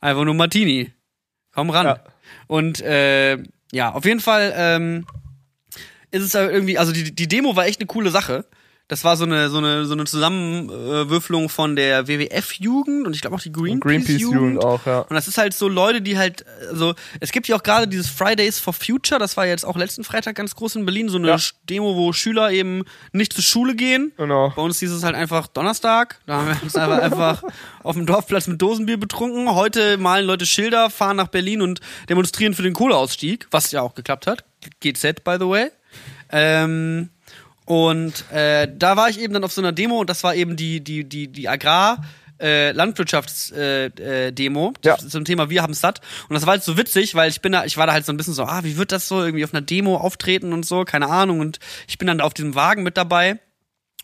[0.00, 0.92] Einfach nur Martini.
[1.52, 1.86] Komm ran.
[1.86, 2.04] Ja.
[2.46, 3.38] Und äh,
[3.72, 5.06] ja, auf jeden Fall ähm,
[6.10, 8.44] ist es irgendwie, also die, die Demo war echt eine coole Sache.
[8.86, 13.34] Das war so eine, so eine, so eine Zusammenwürfelung von der WWF-Jugend und ich glaube
[13.36, 13.82] auch die Greenpeace-Jugend.
[13.82, 14.98] Greenpeace-Jugend auch, ja.
[15.00, 18.08] Und das ist halt so Leute, die halt, also es gibt ja auch gerade dieses
[18.08, 21.28] Fridays for Future, das war jetzt auch letzten Freitag ganz groß in Berlin, so eine
[21.28, 21.36] Ja.
[21.70, 24.12] Demo, wo Schüler eben nicht zur Schule gehen.
[24.18, 24.52] Genau.
[24.54, 26.20] Bei uns hieß es halt einfach Donnerstag.
[26.26, 27.42] Da haben wir uns einfach, einfach
[27.82, 29.48] auf dem Dorfplatz mit Dosenbier betrunken.
[29.54, 33.94] Heute malen Leute Schilder, fahren nach Berlin und demonstrieren für den Kohleausstieg, was ja auch
[33.94, 34.44] geklappt hat.
[34.80, 35.70] GZ, by the way.
[36.30, 37.08] Ähm,
[37.64, 40.56] und äh, da war ich eben dann auf so einer Demo und das war eben
[40.56, 42.02] die, die, die, die Agrar-
[42.40, 44.98] äh, Landwirtschafts-Demo äh, Demo Ja.
[44.98, 46.00] zum Thema Wir haben satt.
[46.28, 48.12] Und das war halt so witzig, weil ich bin da, ich war da halt so
[48.12, 50.84] ein bisschen so, ah, wie wird das so irgendwie auf einer Demo auftreten und so,
[50.84, 51.38] keine Ahnung.
[51.38, 53.38] Und ich bin dann da auf diesem Wagen mit dabei.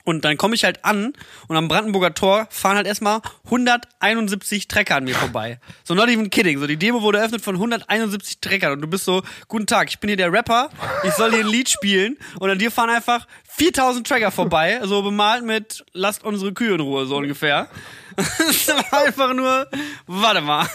[0.05, 1.13] Und dann komme ich halt an
[1.49, 5.61] und am Brandenburger Tor fahren halt erstmal 171 Trecker an mir vorbei.
[5.85, 6.59] So not even kidding.
[6.59, 9.99] So die Demo wurde eröffnet von 171 Treckern und du bist so, guten Tag, ich
[9.99, 10.71] bin hier der Rapper,
[11.05, 15.03] ich soll hier ein Lied spielen und an dir fahren einfach 4000 Trecker vorbei, so
[15.03, 17.69] bemalt mit lasst unsere Kühe in Ruhe, so ungefähr.
[18.17, 19.69] Das war einfach nur,
[20.07, 20.69] warte mal.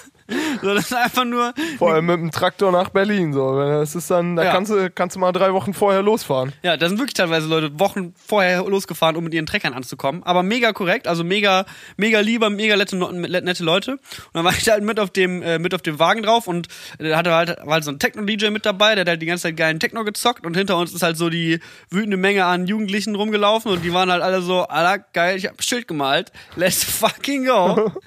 [0.62, 3.32] So, das ist einfach nur, Vor allem mit dem Traktor nach Berlin.
[3.32, 3.60] So.
[3.60, 4.52] Das ist dann, da Ja.
[4.52, 6.52] kannst, du, kannst du mal drei Wochen vorher losfahren.
[6.64, 10.24] Ja, da sind wirklich teilweise Leute Wochen vorher losgefahren, um mit ihren Treckern anzukommen.
[10.24, 11.66] Aber mega korrekt, also mega,
[11.98, 13.92] mega lieber, mega nette, nette Leute.
[13.92, 14.00] Und
[14.34, 16.70] dann war ich da halt mit auf dem, äh, mit auf dem Wagen drauf und
[17.00, 19.44] äh, hatte halt, war halt so ein Techno-DJ mit dabei, der hat halt die ganze
[19.44, 21.60] Zeit geilen Techno gezockt und hinter uns ist halt so die
[21.92, 25.54] wütende Menge an Jugendlichen rumgelaufen und die waren halt alle so, Alter, geil, ich hab
[25.60, 26.32] ein Schild gemalt.
[26.56, 27.92] Let's fucking go.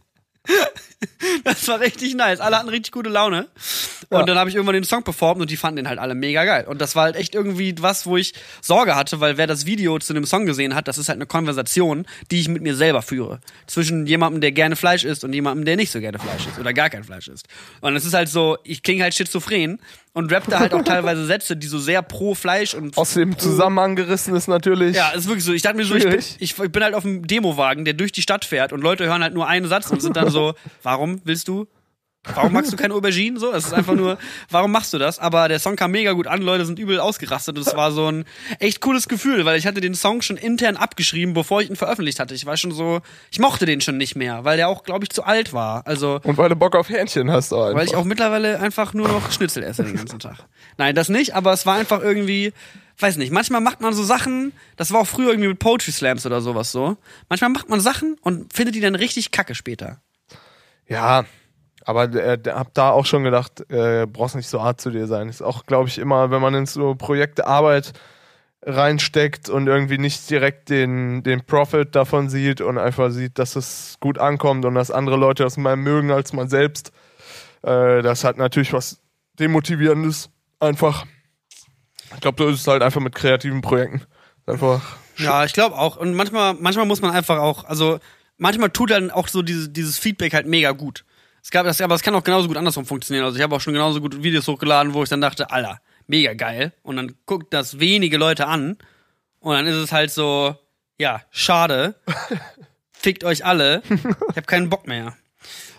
[1.44, 2.40] Das war richtig nice.
[2.40, 3.46] Alle hatten richtig gute Laune.
[4.10, 4.22] Und Ja.
[4.24, 6.64] dann habe ich irgendwann den Song performt und die fanden den halt alle mega geil.
[6.66, 9.98] Und das war halt echt irgendwie was, wo ich Sorge hatte, weil wer das Video
[9.98, 13.02] zu dem Song gesehen hat, das ist halt eine Konversation, die ich mit mir selber
[13.02, 13.40] führe.
[13.66, 16.72] Zwischen jemandem, der gerne Fleisch isst und jemandem, der nicht so gerne Fleisch isst oder
[16.72, 17.46] gar kein Fleisch isst.
[17.80, 19.78] Und es ist halt so, ich klinge halt schizophren
[20.14, 23.38] und rapp da halt auch teilweise Sätze, die so sehr pro Fleisch und Aus dem
[23.38, 24.96] Zusammenhang gerissen ist natürlich.
[24.96, 25.52] ja, ist wirklich so.
[25.52, 28.22] Ich dachte mir so, ich bin, ich bin halt auf einem Demowagen, der durch die
[28.22, 30.54] Stadt fährt und Leute hören halt nur einen Satz und sind dann so,
[30.88, 31.66] warum willst du?
[32.34, 33.38] Warum magst du keine Auberginen?
[33.38, 34.18] So, es ist einfach nur,
[34.50, 35.18] warum machst du das?
[35.18, 38.10] Aber der Song kam mega gut an, Leute sind übel ausgerastet und es war so
[38.10, 38.24] ein
[38.58, 42.20] echt cooles Gefühl, weil ich hatte den Song schon intern abgeschrieben, bevor ich ihn veröffentlicht
[42.20, 42.34] hatte.
[42.34, 45.10] Ich war schon so, ich mochte den schon nicht mehr, weil der auch, glaube ich,
[45.10, 45.86] zu alt war.
[45.86, 47.78] Also, Und weil du Bock auf Hähnchen hast, auch einfach.
[47.78, 50.38] weil ich auch mittlerweile einfach nur noch Schnitzel esse den ganzen Tag.
[50.78, 52.52] Nein, das nicht, aber es war einfach irgendwie,
[52.98, 56.26] weiß nicht, manchmal macht man so Sachen, das war auch früher irgendwie mit Poetry Slams
[56.26, 56.96] oder sowas so.
[57.28, 60.00] Manchmal macht man Sachen und findet die dann richtig kacke später.
[60.88, 61.24] Ja,
[61.84, 65.28] aber äh, hab da auch schon gedacht, äh, brauchst nicht so hart zu dir sein.
[65.28, 67.92] Ist auch, glaube ich, immer, wenn man in so Projekte Arbeit
[68.62, 73.96] reinsteckt und irgendwie nicht direkt den, den Profit davon sieht und einfach sieht, dass es
[74.00, 76.92] gut ankommt und dass andere Leute das mehr mögen als man selbst.
[77.62, 79.00] Äh, das hat natürlich was
[79.38, 80.30] Demotivierendes.
[80.60, 81.06] Einfach.
[82.14, 84.02] Ich glaube, so ist halt einfach mit kreativen Projekten.
[84.46, 84.96] Einfach.
[85.16, 85.96] Ja, ich glaube auch.
[85.96, 87.98] Und manchmal, manchmal muss man einfach auch, also
[88.38, 91.04] manchmal tut dann auch so dieses, dieses Feedback halt mega gut.
[91.42, 93.24] Es gab das, aber es kann auch genauso gut andersrum funktionieren.
[93.24, 96.34] Also ich habe auch schon genauso gut Videos hochgeladen, wo ich dann dachte, Alter, mega
[96.34, 96.72] geil.
[96.82, 98.76] Und dann guckt das wenige Leute an.
[99.40, 100.56] Und dann ist es halt so,
[100.98, 101.94] ja, schade.
[102.92, 103.82] Fickt euch alle.
[103.88, 105.16] Ich habe keinen Bock mehr.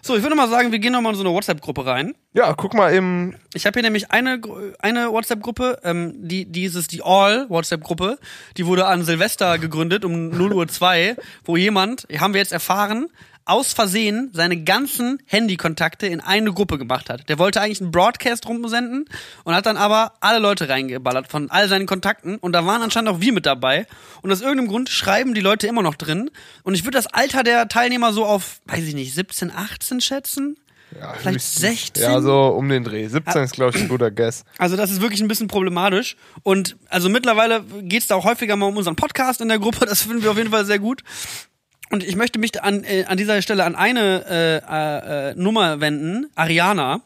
[0.01, 2.15] So, ich würde mal sagen, wir gehen noch mal in so eine WhatsApp-Gruppe rein.
[2.33, 3.35] Ja, guck mal eben.
[3.53, 4.41] Ich habe hier nämlich eine,
[4.79, 8.17] eine WhatsApp-Gruppe, ähm, die, die ist es die All-WhatsApp-Gruppe.
[8.57, 13.07] Die wurde an Silvester gegründet um 0 Uhr 2, wo jemand, haben wir jetzt erfahren,
[13.49, 17.27] aus Versehen seine ganzen Handykontakte in eine Gruppe gemacht hat.
[17.29, 19.05] Der wollte eigentlich einen Broadcast rumsenden
[19.43, 23.09] und hat dann aber alle Leute reingeballert von all seinen Kontakten und da waren anscheinend
[23.09, 23.87] auch wir mit dabei.
[24.21, 26.29] Und aus irgendeinem Grund schreiben die Leute immer noch drin.
[26.63, 30.57] Und ich würde das Alter der Teilnehmer so auf, weiß ich nicht, 17, 18 schätzen.
[30.99, 32.03] Ja, Vielleicht höchstens- 16?
[32.03, 33.07] Ja, so um den Dreh.
[33.07, 34.43] 17 ist, glaube ich, ein guter Guess.
[34.57, 36.15] Also das ist wirklich ein bisschen problematisch.
[36.43, 39.85] Und also mittlerweile geht's da auch häufiger mal um unseren Podcast in der Gruppe.
[39.85, 41.03] Das finden wir auf jeden Fall sehr gut.
[41.91, 45.81] Und ich möchte mich an, äh, an dieser Stelle an eine äh, äh, äh, Nummer
[45.81, 47.01] wenden, Ariana.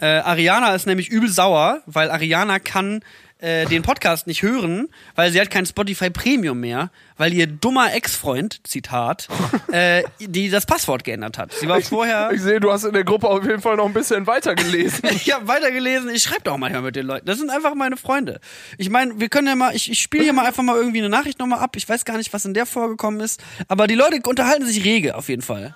[0.00, 3.02] Äh, Ariana ist nämlich übel sauer, weil Ariana kann
[3.40, 7.94] äh, den Podcast nicht hören, weil sie hat kein Spotify Premium mehr, weil ihr dummer
[7.94, 9.28] Ex-Freund, Zitat,
[9.72, 11.52] äh, die das Passwort geändert hat.
[11.52, 12.30] Sie war vorher...
[12.32, 15.08] Ich sehe, du hast in der Gruppe auf jeden Fall noch ein bisschen weitergelesen.
[15.18, 17.26] Ich habe weitergelesen, ich schreibe doch manchmal mit den Leuten.
[17.26, 18.40] Das sind einfach meine Freunde.
[18.76, 21.08] Ich meine, wir können ja mal, ich, ich spiele hier mal einfach mal irgendwie eine
[21.08, 21.76] Nachricht nochmal ab.
[21.76, 23.42] Ich weiß gar nicht, was in der vorgekommen ist.
[23.66, 25.74] Aber die Leute unterhalten sich rege auf jeden Fall.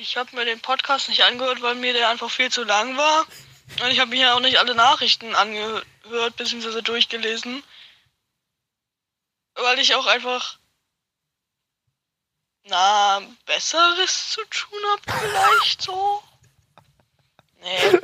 [0.00, 3.26] Ich habe mir den Podcast nicht angehört, weil mir der einfach viel zu lang war.
[3.82, 6.80] Und ich habe mir ja auch nicht alle Nachrichten angehört bzw.
[6.80, 7.62] durchgelesen.
[9.56, 10.58] Weil ich auch einfach
[12.64, 16.22] na Besseres zu tun habe vielleicht so.
[17.60, 18.00] Nee.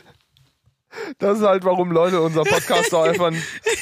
[1.19, 3.33] Das ist halt, warum Leute unser Podcast so einfach,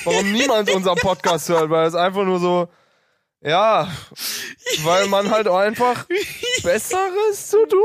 [0.04, 2.68] warum niemand unser Podcast hört, weil es einfach nur so,
[3.44, 3.92] ja,
[4.82, 6.06] weil man halt einfach
[6.62, 7.82] Besseres zu tun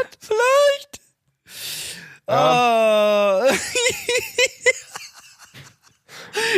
[0.00, 0.18] hat.
[0.20, 1.00] Vielleicht.
[2.26, 3.42] Ah.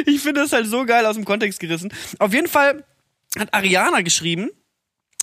[0.06, 1.92] ich finde das halt so geil aus dem Kontext gerissen.
[2.18, 2.84] Auf jeden Fall
[3.38, 4.50] hat Ariana geschrieben,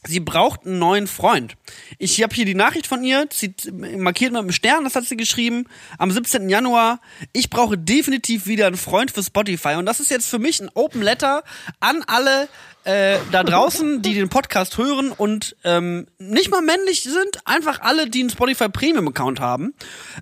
[0.06, 1.58] sie braucht einen neuen Freund.
[1.98, 5.18] Ich habe hier die Nachricht von ihr, sie markiert mit einem Stern, das hat sie
[5.18, 5.66] geschrieben,
[5.98, 6.48] am 17.
[6.48, 7.02] Januar.
[7.34, 9.76] Ich brauche definitiv wieder einen Freund für Spotify.
[9.76, 11.44] Und das ist jetzt für mich ein Open Letter
[11.82, 12.48] an alle
[12.88, 18.10] äh, da draußen, die den Podcast hören und ähm, nicht mal männlich sind, einfach alle,
[18.10, 19.74] die einen Spotify Premium Account haben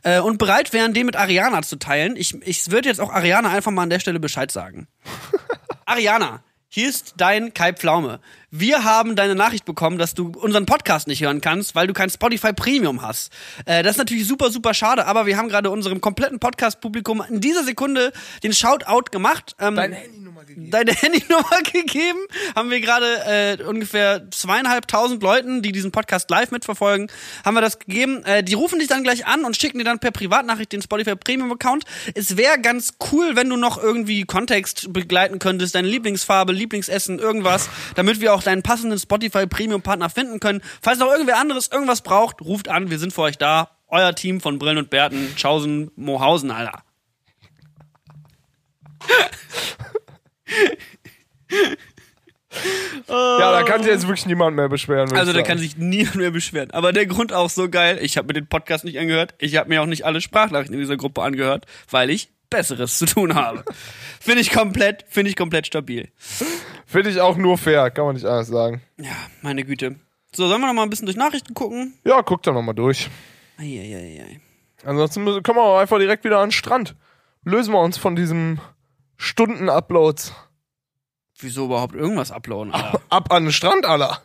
[0.04, 2.16] äh, und bereit wären, den mit Ariana zu teilen.
[2.16, 4.88] Ich, ich würde jetzt auch Ariana einfach mal an der Stelle Bescheid sagen.
[5.86, 8.20] Ariana, hier ist dein Kai Pflaume.
[8.58, 12.10] Wir haben deine Nachricht bekommen, dass du unseren Podcast nicht hören kannst, weil du kein
[12.10, 13.34] Spotify Premium hast.
[13.66, 17.42] Äh, das ist natürlich super, super schade, aber wir haben gerade unserem kompletten Podcast-Publikum in
[17.42, 19.58] dieser Sekunde den Shoutout gemacht.
[19.60, 20.72] Ähm, Deine Handynummer gegeben.
[20.72, 22.20] deine Handynummer gegeben.
[22.56, 27.12] Haben wir gerade äh, ungefähr zweieinhalbtausend Leuten, die diesen Podcast live mitverfolgen,
[27.44, 28.24] haben wir das gegeben.
[28.24, 31.18] Äh, die rufen dich dann gleich an und schicken dir dann per Privatnachricht den Spotify
[31.18, 31.84] Premium Account.
[32.14, 37.68] Es wäre ganz cool, wenn du noch irgendwie Kontext begleiten könntest, deine Lieblingsfarbe, Lieblingsessen, irgendwas,
[37.96, 40.62] damit wir auch deinen passenden Spotify Premium Partner finden können.
[40.82, 43.70] Falls noch irgendwer anderes irgendwas braucht, ruft an, wir sind für euch da.
[43.88, 46.84] Euer Team von Brillen und Bärten, Schausen, Mohausen, Alter.
[53.08, 55.12] Ja, da kann sich jetzt wirklich niemand mehr beschweren.
[55.14, 56.72] Also da kann sich niemand mehr beschweren.
[56.72, 59.70] Aber der Grund auch so geil, ich habe mir den Podcast nicht angehört, ich habe
[59.70, 63.64] mir auch nicht alle Sprachnachrichten in dieser Gruppe angehört, weil ich Besseres zu tun habe.
[64.20, 66.10] finde ich komplett, finde ich komplett stabil.
[66.86, 68.82] Finde ich auch nur fair, kann man nicht anders sagen.
[68.98, 69.96] Ja, meine Güte.
[70.34, 71.94] So, sollen wir noch mal ein bisschen durch Nachrichten gucken?
[72.06, 73.10] Ja, guck da nochmal durch.
[73.58, 74.40] Eieiei.
[74.84, 76.96] Ansonsten müssen- können wir auch einfach direkt wieder an den Strand.
[77.44, 78.60] Lösen wir uns von diesem
[79.18, 80.34] Stunden-Uploads.
[81.40, 83.02] Wieso überhaupt irgendwas uploaden, Alter?
[83.10, 84.22] Ab an den Strand, Alter.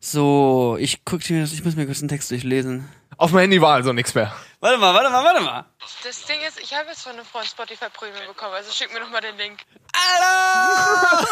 [0.00, 2.88] So, ich guck mir das, ich muss mir kurz den Text durchlesen.
[3.16, 4.32] Auf dem Handy war also nichts mehr.
[4.60, 5.64] Warte mal, warte mal, warte mal.
[6.04, 9.00] Das Ding ist, ich habe jetzt von einem Freund Spotify Premium bekommen, also schick mir
[9.00, 9.58] noch mal den Link.
[9.92, 11.26] Alter!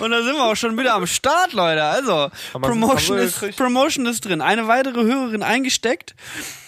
[0.02, 1.84] Und da sind wir auch schon wieder am Start, Leute.
[1.84, 3.56] Also, Promotion ist?
[3.56, 4.40] Promotion ist drin.
[4.40, 6.16] Eine weitere Hörerin eingesteckt.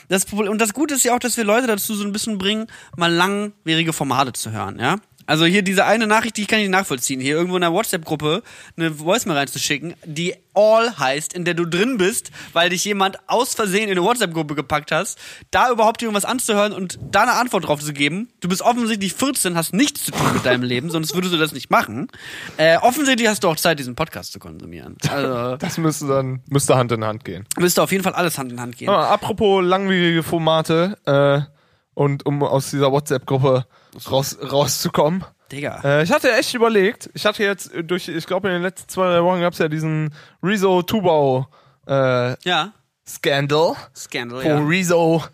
[0.09, 2.39] Das, Problem- und das Gute ist ja auch, dass wir Leute dazu so ein bisschen
[2.39, 2.67] bringen,
[2.97, 4.97] mal langwierige Formate zu hören, ja?
[5.31, 7.21] Also hier diese eine Nachricht, die ich kann nicht nachvollziehen.
[7.21, 8.43] Hier irgendwo in der WhatsApp-Gruppe
[8.77, 13.55] eine Voicemail reinzuschicken, die All heißt, in der du drin bist, weil dich jemand aus
[13.55, 15.21] Versehen in eine WhatsApp-Gruppe gepackt hast,
[15.53, 18.29] da überhaupt irgendwas anzuhören und da eine Antwort drauf zu geben.
[18.41, 21.53] Du bist offensichtlich 14, hast nichts zu tun mit deinem Leben, sonst würdest du das
[21.53, 22.09] nicht machen.
[22.57, 24.97] Äh, offensichtlich hast du auch Zeit, diesen Podcast zu konsumieren.
[25.09, 27.47] Also Das müsste dann müsste Hand in Hand gehen.
[27.57, 28.89] müsste auf jeden Fall alles Hand in Hand gehen.
[28.89, 31.60] Ah, apropos langwierige Formate äh,
[32.01, 33.67] und um aus dieser WhatsApp-Gruppe
[34.11, 35.23] raus, rauszukommen.
[35.53, 35.81] Digga.
[35.85, 39.07] Äh, ich hatte echt überlegt, ich hatte jetzt durch, ich glaube in den letzten zwei,
[39.11, 41.47] drei Wochen gab es ja diesen Rezo Tubau
[41.87, 42.73] äh, Ja.
[43.07, 44.59] Scandal, Scandal, wo ja.
[44.61, 45.25] Rezo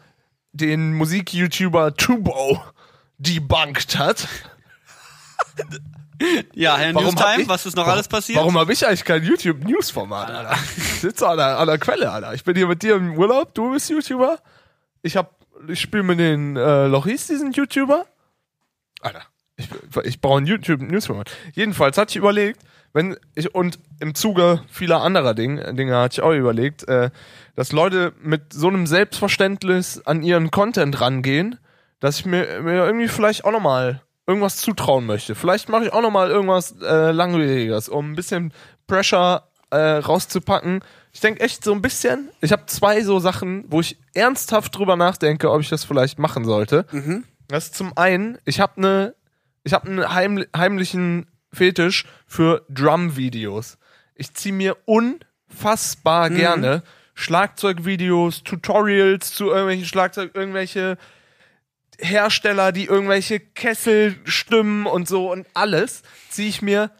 [0.53, 2.61] den Musik-YouTuber Tubau
[3.19, 4.27] debunked hat.
[6.55, 8.39] Ja, Herr Warum Newstime, ich- was ist noch warum- alles passiert?
[8.39, 10.57] Warum habe ich eigentlich kein YouTube-News-Format, Alter?
[10.79, 12.33] Ich sitze an der, an der Quelle, Alter.
[12.33, 14.39] Ich bin hier mit dir im Urlaub, du bist YouTuber.
[15.03, 15.36] Ich hab,
[15.69, 18.07] ich spiele mit den äh, Lochis, diesen YouTuber.
[19.01, 19.23] Alter,
[19.57, 19.69] ich,
[20.05, 21.31] ich brauche ein YouTube-News-Format.
[21.53, 22.61] Jedenfalls hatte ich überlegt,
[22.93, 27.11] wenn ich, und im Zuge vieler anderer Dinge, Dinge hatte ich auch überlegt, äh,
[27.55, 31.59] dass Leute mit so einem Selbstverständnis an ihren Content rangehen,
[32.01, 35.35] dass ich mir, mir irgendwie vielleicht auch nochmal irgendwas zutrauen möchte.
[35.35, 38.53] Vielleicht mache ich auch nochmal irgendwas äh, Langwieriges, um ein bisschen
[38.87, 40.81] Pressure äh, rauszupacken.
[41.17, 44.97] Ich denke echt so ein bisschen, ich habe zwei so Sachen, wo ich ernsthaft drüber
[44.97, 46.85] nachdenke, ob ich das vielleicht machen sollte.
[47.49, 49.15] Das ist zum einen, ich habe eine,
[49.65, 53.79] ich habe einen heimli heimlichen Fetisch für Drum-Videos.
[54.15, 56.83] Ich ziehe mir unfassbar gerne
[57.15, 60.99] Schlagzeugvideos, Tutorials zu irgendwelchen Schlagzeug, irgendwelche
[61.99, 66.91] Hersteller, die irgendwelche Kessel stimmen und so und alles, ziehe ich mir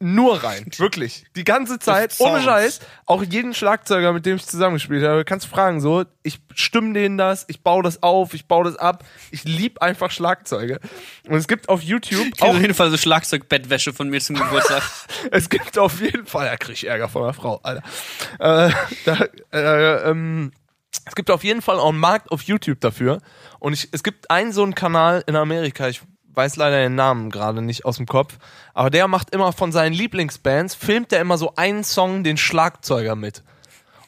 [0.00, 0.66] nur rein.
[0.76, 1.24] Wirklich.
[1.36, 2.14] Die ganze Zeit.
[2.18, 2.42] Ohne.
[2.42, 2.80] Scheiß.
[3.06, 7.18] Auch jeden Schlagzeuger, mit dem ich zusammengespielt habe, kannst du fragen so, ich stimme denen
[7.18, 9.04] das, ich baue das auf, ich baue das ab.
[9.30, 10.80] Ich lieb einfach Schlagzeuge.
[11.26, 14.36] Und es gibt auf YouTube Ich auch auf jeden Fall so Schlagzeugbettwäsche von mir zum
[14.36, 14.82] Geburtstag.
[15.30, 17.82] es gibt auf jeden Fall, da krieg ich Ärger von der Frau, Alter.
[18.38, 18.70] Äh,
[19.04, 20.52] da, äh, ähm,
[21.06, 23.20] es gibt auf jeden Fall auch einen Markt auf YouTube dafür.
[23.58, 26.02] Und ich, es gibt einen so einen Kanal in Amerika, ich
[26.38, 28.38] weiß leider den Namen gerade nicht aus dem Kopf,
[28.72, 33.14] aber der macht immer von seinen Lieblingsbands, filmt der immer so einen Song den Schlagzeuger
[33.14, 33.42] mit.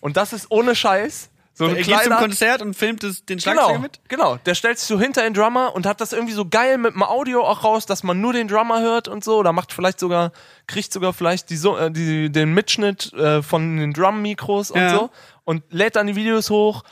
[0.00, 3.38] Und das ist ohne Scheiß So ein er geht zum Konzert und filmt es, den
[3.38, 4.00] Schlagzeuger Genau, mit.
[4.08, 4.36] genau.
[4.46, 7.02] Der stellt sich so hinter den Drummer und hat das irgendwie so geil mit dem
[7.02, 9.36] Audio auch raus, dass man nur den Drummer hört und so.
[9.36, 10.32] Oder macht vielleicht sogar,
[10.66, 14.90] kriegt sogar vielleicht die, so- äh, die, den Mitschnitt äh, von den Drum-Mikros und Ja.
[14.94, 15.10] so.
[15.44, 16.82] Und lädt dann die Videos hoch.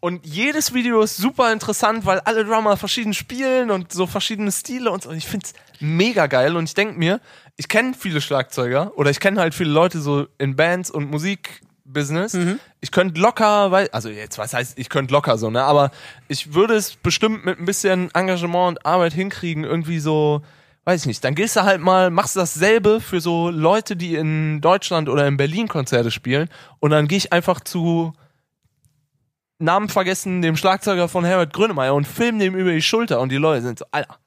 [0.00, 4.90] Und jedes Video ist super interessant, weil alle Drummer verschieden spielen und so verschiedene Stile
[4.90, 5.10] und so.
[5.10, 6.56] Und ich find's mega geil.
[6.56, 7.20] Und ich denk mir,
[7.56, 12.38] ich kenne viele Schlagzeuger oder ich kenne halt viele Leute so in Bands und Musikbusiness.
[12.80, 15.62] Ich könnte locker, weil, also jetzt, was heißt, ich könnte locker so, ne?
[15.62, 15.90] Aber
[16.28, 20.40] ich würde es bestimmt mit ein bisschen Engagement und Arbeit hinkriegen, irgendwie so,
[20.84, 21.22] weiß ich nicht.
[21.22, 25.36] Dann gehst du halt mal, machst dasselbe für so Leute, die in Deutschland oder in
[25.36, 26.48] Berlin Konzerte spielen.
[26.78, 28.14] Und dann gehe ich einfach zu
[29.60, 33.36] Namen vergessen, dem Schlagzeuger von Herbert Grönemeyer und film dem über die Schulter und die
[33.36, 34.18] Leute sind so, Alter,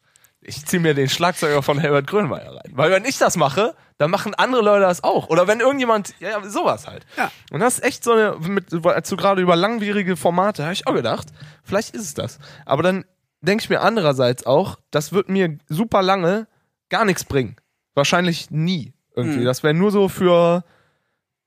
[0.42, 2.72] ich zieh mir den Schlagzeuger von Herbert Grönemeyer rein.
[2.72, 5.30] Weil wenn ich das mache, dann machen andere Leute das auch.
[5.30, 7.06] Oder wenn irgendjemand, ja, ja sowas halt.
[7.18, 7.32] Ja.
[7.52, 10.86] Und das ist echt so eine, mit, als du gerade über langwierige Formate, habe ich
[10.88, 11.28] auch gedacht,
[11.64, 12.40] vielleicht ist es das.
[12.66, 13.06] Aber dann
[13.42, 16.48] denke ich mir andererseits auch, das wird mir super lange
[16.90, 17.56] gar nichts bringen.
[17.96, 19.40] Wahrscheinlich nie irgendwie.
[19.40, 19.46] Mhm.
[19.46, 20.64] Das wäre nur so für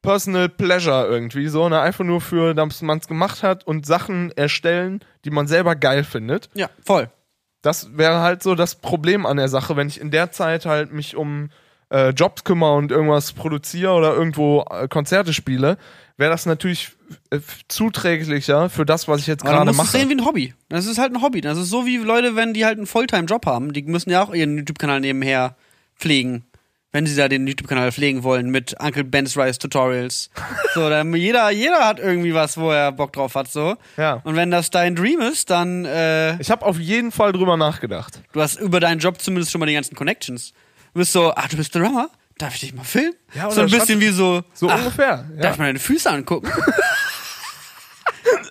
[0.07, 1.81] Personal Pleasure irgendwie so, ne?
[1.81, 6.05] Einfach nur für, dass man es gemacht hat und Sachen erstellen, die man selber geil
[6.05, 6.49] findet.
[6.55, 7.11] Ja, voll.
[7.63, 10.93] Das wäre halt so das Problem an der Sache, wenn ich in der Zeit halt
[10.93, 11.51] mich um
[11.91, 15.77] äh, Jobs kümmere und irgendwas produziere oder irgendwo äh, Konzerte spiele,
[16.17, 16.93] wäre das natürlich
[17.31, 19.89] äh, zuträglicher für das, was ich jetzt gerade mache.
[19.89, 20.55] sehen wie ein Hobby.
[20.69, 21.41] Das ist halt ein Hobby.
[21.41, 23.73] Das ist so wie Leute, wenn die halt einen Fulltime-Job haben.
[23.73, 25.57] Die müssen ja auch ihren YouTube-Kanal nebenher
[25.97, 26.45] pflegen.
[26.97, 30.31] Wenn sie da den YouTube-Kanal pflegen wollen mit Uncle Ben's Rice Tutorials.
[30.73, 33.77] so, dann jeder, jeder hat irgendwie was, wo er Bock drauf hat, so.
[33.99, 34.23] Ja.
[34.25, 38.23] Und wenn das dein Dream ist, dann, äh, Ich habe auf jeden Fall drüber nachgedacht.
[38.33, 40.55] du hast über deinen Job zumindest schon mal die ganzen Connections.
[40.95, 42.09] Du bist so, ach, du bist Drummer?
[42.39, 43.13] Darf ich dich mal filmen?
[43.35, 45.27] Ja, so ein bisschen wie so, So ach, ungefähr.
[45.37, 45.43] Ja.
[45.43, 46.51] darf ich mal deine Füße angucken?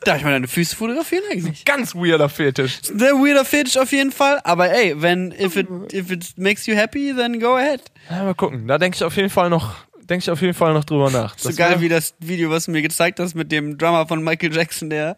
[0.08, 1.66] darf ich mal deine Füße fotografieren eigentlich?
[1.66, 2.80] Ganz weirder Fetisch.
[2.94, 6.76] Der weirder Fetisch auf jeden Fall, aber ey, wenn if it if it makes you
[6.76, 7.82] happy, then go ahead.
[8.10, 8.68] Ja, mal gucken.
[8.68, 11.38] Da denke ich auf jeden Fall noch, denke ich auf jeden Fall noch drüber nach.
[11.38, 14.08] So Das geil wär- wie das Video, was du mir gezeigt hast mit dem Drummer
[14.08, 15.18] von Michael Jackson, der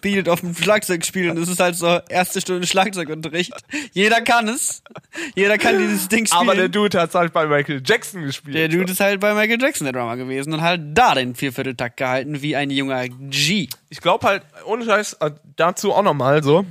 [0.00, 3.52] bietet auf dem Schlagzeug spielt und es ist halt so erste Stunde Schlagzeugunterricht.
[3.92, 4.82] Jeder kann es.
[5.34, 6.42] Jeder kann dieses Ding spielen.
[6.42, 8.56] Aber der Dude hat halt bei Michael Jackson gespielt.
[8.56, 11.96] Der Dude ist halt bei Michael Jackson der Drummer gewesen und halt da den Viervierteltakt
[11.96, 13.68] gehalten wie ein junger G.
[13.88, 16.64] ich glaube halt, ohne Scheiß, äh, dazu auch nochmal so.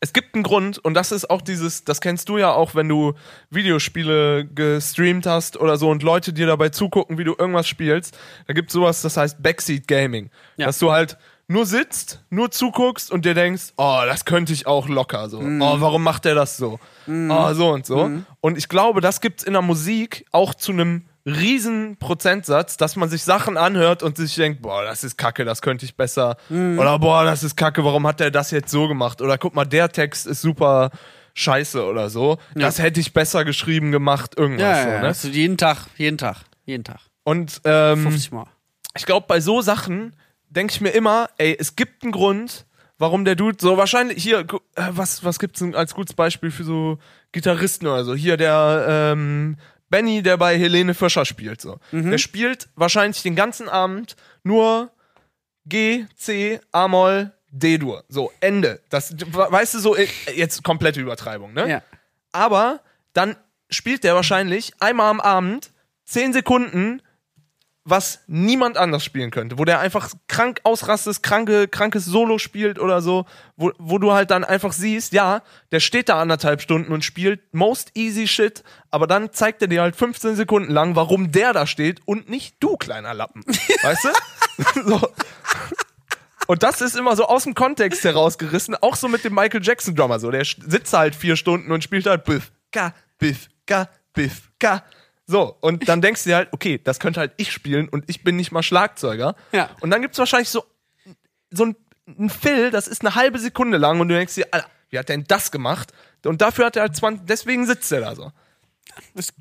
[0.00, 2.88] Es gibt einen Grund und das ist auch dieses, das kennst du ja auch, wenn
[2.88, 3.14] du
[3.50, 8.18] Videospiele gestreamt hast oder so und Leute dir dabei zugucken, wie du irgendwas spielst.
[8.46, 10.30] Da gibt sowas, das heißt Backseat Gaming.
[10.56, 10.66] Ja.
[10.66, 11.16] Dass du halt
[11.48, 15.38] nur sitzt, nur zuguckst und dir denkst, oh, das könnte ich auch locker so.
[15.38, 16.80] Oh, warum macht der das so?
[17.08, 18.10] Oh, so und so.
[18.40, 23.08] Und ich glaube, das gibt's in der Musik auch zu einem riesen Prozentsatz, dass man
[23.08, 26.36] sich Sachen anhört und sich denkt, boah, das ist kacke, das könnte ich besser.
[26.50, 29.20] Oder boah, das ist kacke, warum hat der das jetzt so gemacht?
[29.20, 30.90] Oder guck mal, der Text ist super
[31.34, 32.38] scheiße oder so.
[32.54, 35.06] Das hätte ich besser geschrieben gemacht, irgendwas Ja, so, ja, ne?
[35.08, 37.00] also jeden Tag, jeden Tag, jeden Tag.
[37.24, 38.46] Und ähm, 50 Mal.
[38.96, 40.14] ich glaube, bei so Sachen
[40.56, 42.66] denke ich mir immer, ey, es gibt einen Grund,
[42.98, 46.64] warum der Dude so wahrscheinlich hier, äh, was was gibt's denn als gutes Beispiel für
[46.64, 46.98] so
[47.30, 48.14] Gitarristen oder so?
[48.14, 49.56] Hier der ähm,
[49.88, 51.78] Benny, der bei Helene Fischer spielt so.
[51.92, 54.90] Der spielt wahrscheinlich den ganzen Abend nur
[55.66, 58.04] G, C, A-Moll, D-Dur.
[58.08, 58.80] So, Ende.
[58.88, 61.68] Das, weißt du, so, äh, jetzt komplette Übertreibung, ne?
[61.68, 61.82] Ja.
[62.32, 62.80] Aber
[63.12, 63.36] dann
[63.70, 65.70] spielt der wahrscheinlich einmal am Abend
[66.04, 67.02] 10 Sekunden,
[67.88, 73.00] was niemand anders spielen könnte, wo der einfach krank ausrastet, kranke, krankes Solo spielt oder
[73.00, 73.26] so,
[73.56, 77.54] wo, wo du halt dann einfach siehst, ja, der steht da anderthalb Stunden und spielt
[77.54, 81.64] most easy shit, aber dann zeigt er dir halt 15 Sekunden lang, warum der da
[81.64, 83.44] steht und nicht du, kleiner Lappen.
[83.82, 84.82] weißt du?
[84.90, 85.08] so.
[86.48, 89.94] Und das ist immer so aus dem Kontext herausgerissen, auch so mit dem Michael Jackson
[89.94, 90.32] Drummer so.
[90.32, 94.82] Der sitzt halt vier Stunden und spielt halt Biff, Ka, Biff, Ka, Biff, Ka.
[95.26, 98.22] So, und dann denkst du dir halt, okay, das könnte halt ich spielen und ich
[98.22, 99.34] bin nicht mal Schlagzeuger.
[99.52, 99.70] Ja.
[99.80, 100.64] Und dann gibt's wahrscheinlich so,
[101.50, 101.76] so ein,
[102.18, 105.08] ein Fill, das ist eine halbe Sekunde lang und du denkst dir, Alter, wie hat
[105.08, 105.92] der denn das gemacht?
[106.24, 108.30] Und dafür hat er halt 20, deswegen sitzt er da so.
[109.14, 109.32] Das,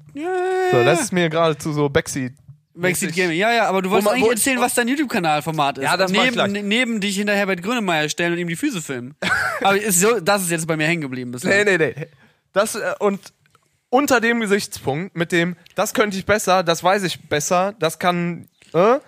[0.72, 2.34] So, das ist mir gerade zu so Backseat.
[2.74, 5.84] Backseat Gaming, ja, ja, aber du wolltest man- eigentlich wo- erzählen, was dein YouTube-Kanal-Format ist.
[5.86, 8.56] Ja, das mach ich neben, ne- neben dich hinter Herbert Grönemeyer stellen und ihm die
[8.58, 9.16] Füße filmen.
[9.62, 11.54] aber ist so, das ist jetzt bei mir hängen geblieben bislang.
[11.64, 12.08] Nee, nee, nee.
[12.54, 13.22] Das, äh, und
[13.90, 18.48] unter dem Gesichtspunkt, mit dem, das könnte ich besser, das weiß ich besser, das kann,
[18.74, 19.00] äh,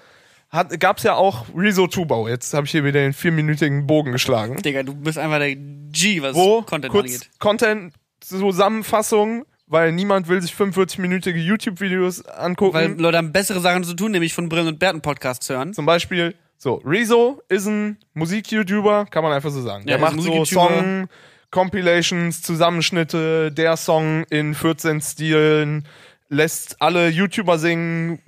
[0.50, 2.28] hat, gab's ja auch Rezo Tubau.
[2.28, 4.62] Jetzt habe ich hier wieder den vierminütigen Bogen geschlagen.
[4.62, 7.30] Digga, du bist einfach der G, was Wo, Content kurz, angeht.
[7.40, 12.74] Content-Zusammenfassung, weil niemand will sich 45-minütige YouTube-Videos angucken.
[12.74, 15.74] Weil Leute haben bessere Sachen zu tun, nämlich von Brillen und Bärten Podcasts hören.
[15.74, 19.84] Zum Beispiel So, Rezo ist ein Musik-YouTuber, kann man einfach so sagen.
[19.88, 20.46] Ja, der macht so.
[20.46, 21.10] Song,
[21.52, 25.88] Compilations, Zusammenschnitte, der Song in 14 Stilen,
[26.30, 28.20] lässt alle YouTuber singen,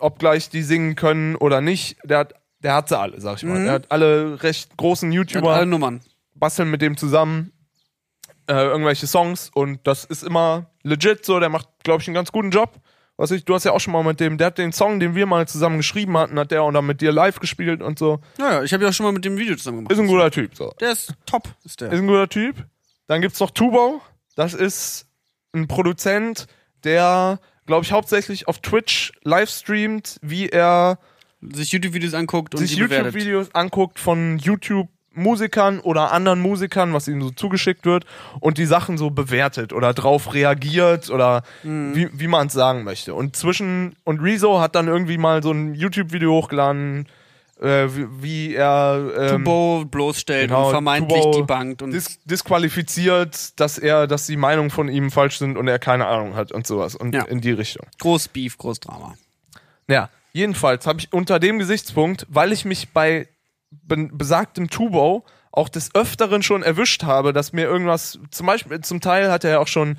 [0.00, 1.96] obgleich die singen können oder nicht.
[2.04, 3.64] Der hat, der hat sie alle, sag ich mal.
[3.64, 6.00] Der hat alle recht großen Hat YouTuber alle Nummern.
[6.34, 7.52] basteln mit dem zusammen
[8.48, 11.40] äh, irgendwelche Songs und das ist immer legit so.
[11.40, 12.74] Der macht, glaube ich, einen ganz guten Job.
[13.18, 15.16] Was ich, du hast ja auch schon mal mit dem, der hat den Song, den
[15.16, 18.20] wir mal zusammen geschrieben hatten, hat der auch dann mit dir live gespielt und so.
[18.38, 19.92] Naja, ich habe ja auch schon mal mit dem Video zusammen gemacht.
[19.92, 20.72] Ist ein guter Typ, so.
[20.80, 21.90] Der ist top, ist der.
[21.90, 22.64] Ist ein guter Typ.
[23.08, 24.00] Dann gibt's noch Tubo.
[24.36, 25.08] Das ist
[25.52, 26.46] ein Produzent,
[26.84, 31.00] der, glaube ich, hauptsächlich auf Twitch live streamt, wie er
[31.40, 32.76] sich YouTube-Videos anguckt und sich.
[32.76, 34.38] YouTube-Videos anguckt von
[35.18, 38.04] YouTube-Musikern oder anderen Musikern, was ihm so zugeschickt wird,
[38.40, 41.94] und die Sachen so bewertet oder drauf reagiert oder Mhm.
[41.94, 43.14] wie, wie man es sagen möchte.
[43.14, 47.06] Und zwischen und Rezo hat dann irgendwie mal so ein YouTube-Video hochgeladen,
[47.60, 53.58] äh, wie, wie er ähm, Tubo bloßstellt genau, und vermeintlich Tubo debunked und dis disqualifiziert,
[53.58, 56.66] dass er, dass die Meinungen von ihm falsch sind und er keine Ahnung hat und
[56.66, 57.24] sowas und Ja.
[57.24, 57.86] in die Richtung.
[57.98, 59.14] groß Beef, groß Drama.
[59.88, 63.28] Ja, jedenfalls habe ich unter dem Gesichtspunkt, weil ich mich bei be
[63.70, 69.30] besagtem Tubo auch des Öfteren schon erwischt habe, dass mir irgendwas, zum Beispiel, zum Teil
[69.30, 69.98] hat er ja auch schon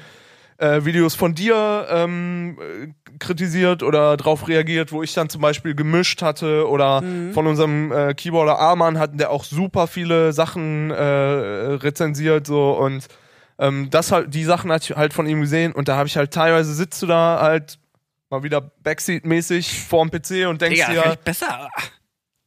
[0.60, 5.74] äh, Videos von dir ähm, äh, kritisiert oder drauf reagiert, wo ich dann zum Beispiel
[5.74, 7.02] gemischt hatte oder
[7.34, 13.08] von unserem äh, Keyboarder Arman hatten der auch super viele Sachen äh, rezensiert so und
[13.58, 16.18] ähm, das halt, die Sachen hatte ich halt von ihm gesehen und da habe ich
[16.18, 17.80] halt teilweise sitzt du da halt
[18.30, 21.70] mal wieder Backseat-mäßig vorm PC und denkst Digga, dir, besser.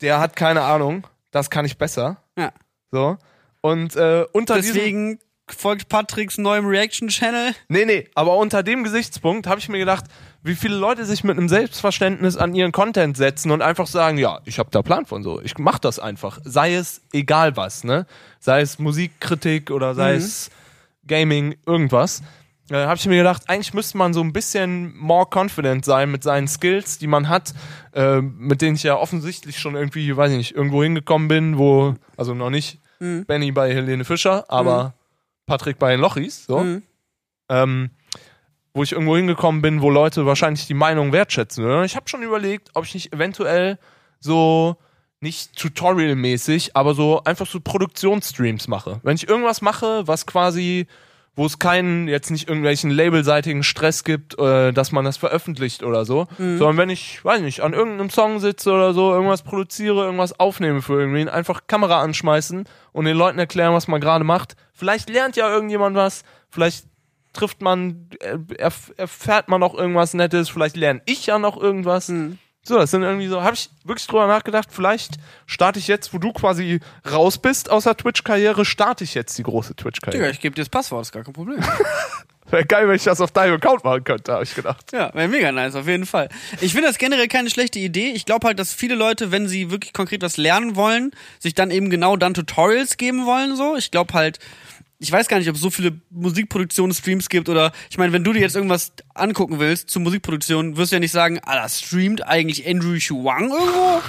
[0.00, 2.22] der hat keine Ahnung, das kann ich besser.
[2.38, 2.52] Ja.
[2.92, 3.18] So.
[3.60, 4.74] Und äh, unter diesem.
[4.74, 5.18] Deswegen
[5.48, 7.54] folgt Patricks neuem Reaction-Channel.
[7.68, 10.04] Nee, nee, aber unter dem Gesichtspunkt habe ich mir gedacht,
[10.42, 14.40] wie viele Leute sich mit einem Selbstverständnis an ihren Content setzen und einfach sagen, ja,
[14.44, 16.40] ich habe da Plan von so, ich mach das einfach.
[16.44, 18.06] Sei es egal was, ne?
[18.38, 20.50] Sei es Musikkritik oder sei es
[21.06, 22.22] Gaming, irgendwas.
[22.70, 26.22] Äh, habe ich mir gedacht, eigentlich müsste man so ein bisschen more confident sein mit
[26.22, 27.54] seinen Skills, die man hat,
[27.92, 31.94] äh, mit denen ich ja offensichtlich schon irgendwie, weiß ich nicht, irgendwo hingekommen bin, wo,
[32.16, 34.94] also noch nicht Benny bei Helene Fischer, aber
[35.46, 36.60] Patrick bei den Lochis, so.
[36.60, 36.82] Mhm.
[37.48, 37.90] Ähm,
[38.74, 41.64] wo ich irgendwo hingekommen bin, wo Leute wahrscheinlich die Meinung wertschätzen.
[41.64, 41.84] Oder?
[41.84, 43.78] Ich habe schon überlegt, ob ich nicht eventuell
[44.18, 44.76] so
[45.20, 49.00] nicht Tutorial-mäßig, aber so einfach so Produktionsstreams mache.
[49.02, 50.86] Wenn ich irgendwas mache, was quasi,
[51.34, 56.04] wo es keinen, jetzt nicht irgendwelchen labelseitigen Stress gibt, äh, dass man das veröffentlicht oder
[56.04, 56.26] so,
[56.58, 60.82] sondern wenn ich, weiß nicht, an irgendeinem Song sitze oder so, irgendwas produziere, irgendwas aufnehme
[60.82, 64.56] für irgendwen, einfach Kamera anschmeißen und den Leuten erklären, was man gerade macht.
[64.74, 66.86] Vielleicht lernt ja irgendjemand was, vielleicht
[67.32, 72.12] trifft man, äh, erf erfährt man noch irgendwas Nettes, vielleicht lerne ich ja noch irgendwas.
[72.64, 75.14] So, das sind irgendwie so, habe ich wirklich drüber nachgedacht, vielleicht
[75.46, 76.78] starte ich jetzt, wo du quasi
[77.10, 80.30] raus bist aus der Twitch-Karriere, starte ich jetzt die große Digga, Twitch-Karriere.
[80.30, 81.58] ich gebe dir das Passwort, ist gar kein Problem.
[82.52, 84.92] Wäre geil, wenn ich das auf deinem Account machen könnte, habe ich gedacht.
[84.92, 86.28] Ja, wäre mega nice, auf jeden Fall.
[86.60, 88.10] Ich finde das generell keine schlechte Idee.
[88.10, 91.70] Ich glaube halt, dass viele Leute, wenn sie wirklich konkret was lernen wollen, sich dann
[91.70, 93.76] eben genau dann Tutorials geben wollen, so.
[93.76, 94.38] Ich glaube halt,
[95.02, 98.32] ich weiß gar nicht, ob es so viele Musikproduktionsstreams gibt oder, ich meine, wenn du
[98.32, 102.68] dir jetzt irgendwas angucken willst zur Musikproduktion, wirst du ja nicht sagen, ah, streamt eigentlich
[102.68, 104.00] Andrew Shuang irgendwo?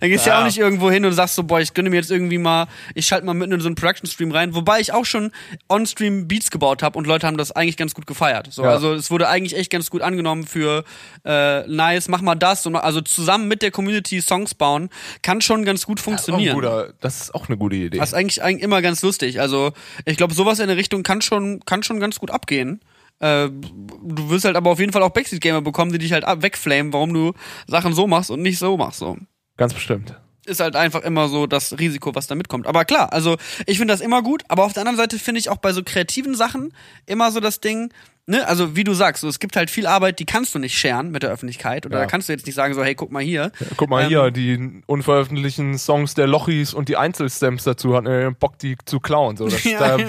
[0.00, 0.36] Dann gehst du ja.
[0.36, 0.40] Ja.
[0.42, 3.06] auch nicht irgendwo hin und sagst so, boah, ich gönne mir jetzt irgendwie mal, ich
[3.06, 5.32] schalte mal mitten in so einen Production-Stream rein, wobei ich auch schon
[5.68, 8.48] on-stream Beats gebaut habe und Leute haben das eigentlich ganz gut gefeiert.
[8.52, 8.70] So, Ja.
[8.70, 10.84] Also es wurde eigentlich echt ganz gut angenommen für
[11.24, 14.88] äh, nice, mach mal das und also zusammen mit der Community Songs bauen,
[15.22, 16.54] kann schon ganz gut Das ist, funktionieren.
[16.54, 17.98] guter, das ist auch eine gute Idee.
[17.98, 19.40] Das ist eigentlich, eigentlich immer ganz lustig.
[19.40, 19.72] Also
[20.04, 22.80] ich glaube, sowas in der Richtung kann schon, kann schon ganz gut abgehen.
[23.20, 26.92] Äh, du wirst halt aber auf jeden Fall auch Backseat-Gamer bekommen, die dich halt wegflamen,
[26.92, 27.32] warum du
[27.68, 28.98] Sachen so machst und nicht so machst.
[28.98, 29.16] So
[29.56, 30.14] Ganz bestimmt.
[30.46, 32.66] ist halt einfach immer so das Risiko, was da mitkommt.
[32.66, 33.36] Aber klar, also
[33.66, 35.82] ich finde das immer gut, aber auf der anderen Seite finde ich auch bei so
[35.84, 36.72] kreativen Sachen
[37.06, 37.92] immer so das Ding,
[38.26, 40.76] ne, also wie du sagst, so, es gibt halt viel Arbeit, die kannst du nicht
[40.76, 42.04] scheren mit der Öffentlichkeit oder Ja.
[42.04, 43.52] da kannst du jetzt nicht sagen so, hey, guck mal hier.
[43.76, 48.30] Guck mal Ähm, hier, die unveröffentlichten Songs der Lochis und die Einzelstamps dazu hatten äh,
[48.36, 49.36] Bock, die zu klauen.
[49.36, 49.96] So, das, Ja.
[49.96, 50.04] da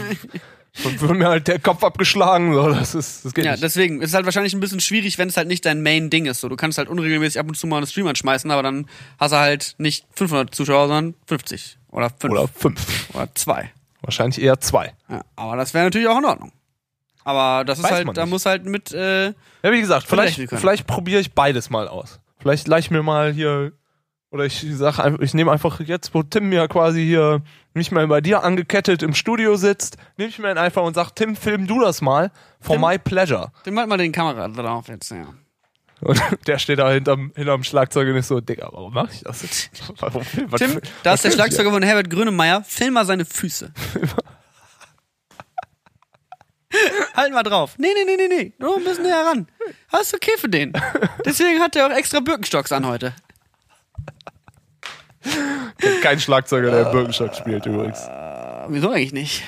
[0.76, 2.54] wird mir halt der Kopf abgeschlagen.
[2.54, 3.64] So, das ist, das geht Ja, nicht.
[3.64, 6.42] deswegen ist es halt wahrscheinlich ein bisschen schwierig, wenn es halt nicht dein Main-Ding ist.
[6.42, 8.88] So, du kannst halt unregelmäßig ab und zu mal einen Stream anschmeißen, aber dann
[9.20, 13.10] hast du halt nicht 500 Zuschauer, sondern 50 oder 5 Oder oder, fünf.
[13.36, 13.72] 2.
[14.02, 14.94] Wahrscheinlich eher zwei.
[15.10, 16.52] Ja, aber das wäre natürlich auch in Ordnung.
[17.24, 19.34] Aber das ist Weiß halt, man da muss halt mit äh, Ja,
[19.72, 22.20] wie gesagt, Vielleicht vielleicht probiere ich beides mal aus.
[22.40, 23.72] Vielleicht leih ich mir mal hier,
[24.34, 27.44] oder ich sag einfach, ich nehme einfach jetzt, wo Tim mir quasi hier
[27.76, 31.12] nicht mehr bei dir angekettet im Studio sitzt, nehme ich mir ihn einfach und sag,
[31.12, 32.82] Tim, film du das mal for Tim?
[32.82, 33.52] my pleasure.
[33.64, 35.28] Dann halt mal den Kamera drauf jetzt, ja.
[36.02, 39.44] Und der steht da hinterm, hinterm Schlagzeug und ist so, Digga, warum mach ich das?
[40.00, 42.64] Warum, was, Tim, was da ist der Schlagzeuger von Herbert Grönemeyer.
[42.64, 43.72] Film mal seine Füße.
[47.16, 47.76] halt mal drauf.
[47.78, 48.54] Nee, nee, nee, nee, nee.
[48.58, 49.48] Nur ein bisschen näher ran.
[49.92, 50.74] Alles okay für den.
[51.24, 53.14] Deswegen hat er auch extra Birkenstocks an heute.
[56.02, 58.00] Kein Schlagzeuger, der Birkenstock spielt übrigens.
[58.00, 59.44] Äh, wieso eigentlich nicht?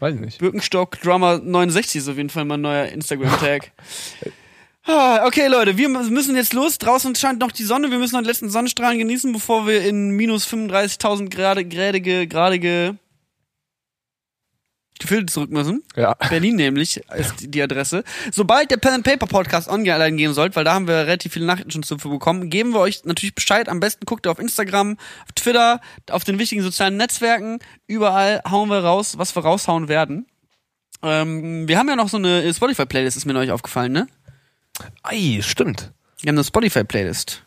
[0.00, 0.38] Weiß ich nicht.
[0.38, 3.72] Birkenstock Drummer 69 ist auf jeden Fall mein neuer Instagram-Tag.
[4.90, 6.78] Ah, Okay, Leute, wir müssen jetzt los.
[6.78, 7.90] Draußen scheint noch die Sonne.
[7.90, 12.96] Wir müssen noch die letzten Sonnenstrahlen genießen, bevor wir in minus 35.000 Grad, gradige, gradige
[14.98, 15.82] Gefilde zurück müssen.
[15.96, 16.14] Ja.
[16.14, 18.04] Berlin nämlich ist die- die Adresse.
[18.32, 21.46] Sobald der Pen and Paper Podcast online gehen sollte, weil da haben wir relativ viele
[21.46, 23.68] Nachrichten schon zu bekommen, geben wir euch natürlich Bescheid.
[23.68, 25.80] Am besten guckt ihr auf Instagram, auf Twitter,
[26.10, 27.58] auf den wichtigen sozialen Netzwerken.
[27.86, 30.26] Überall hauen wir raus, was wir raushauen werden.
[31.02, 34.08] Ähm, wir haben ja noch so eine Spotify-Playlist, ist mir neulich aufgefallen, ne?
[35.02, 35.92] Ei, stimmt.
[36.20, 37.44] Wir haben eine Spotify-Playlist.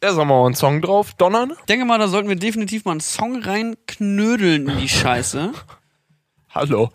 [0.00, 1.52] Da soll mal einen Song drauf donnern.
[1.60, 5.52] Ich denke mal, da sollten wir definitiv mal einen Song reinknödeln in die Scheiße.
[6.54, 6.90] Hallo.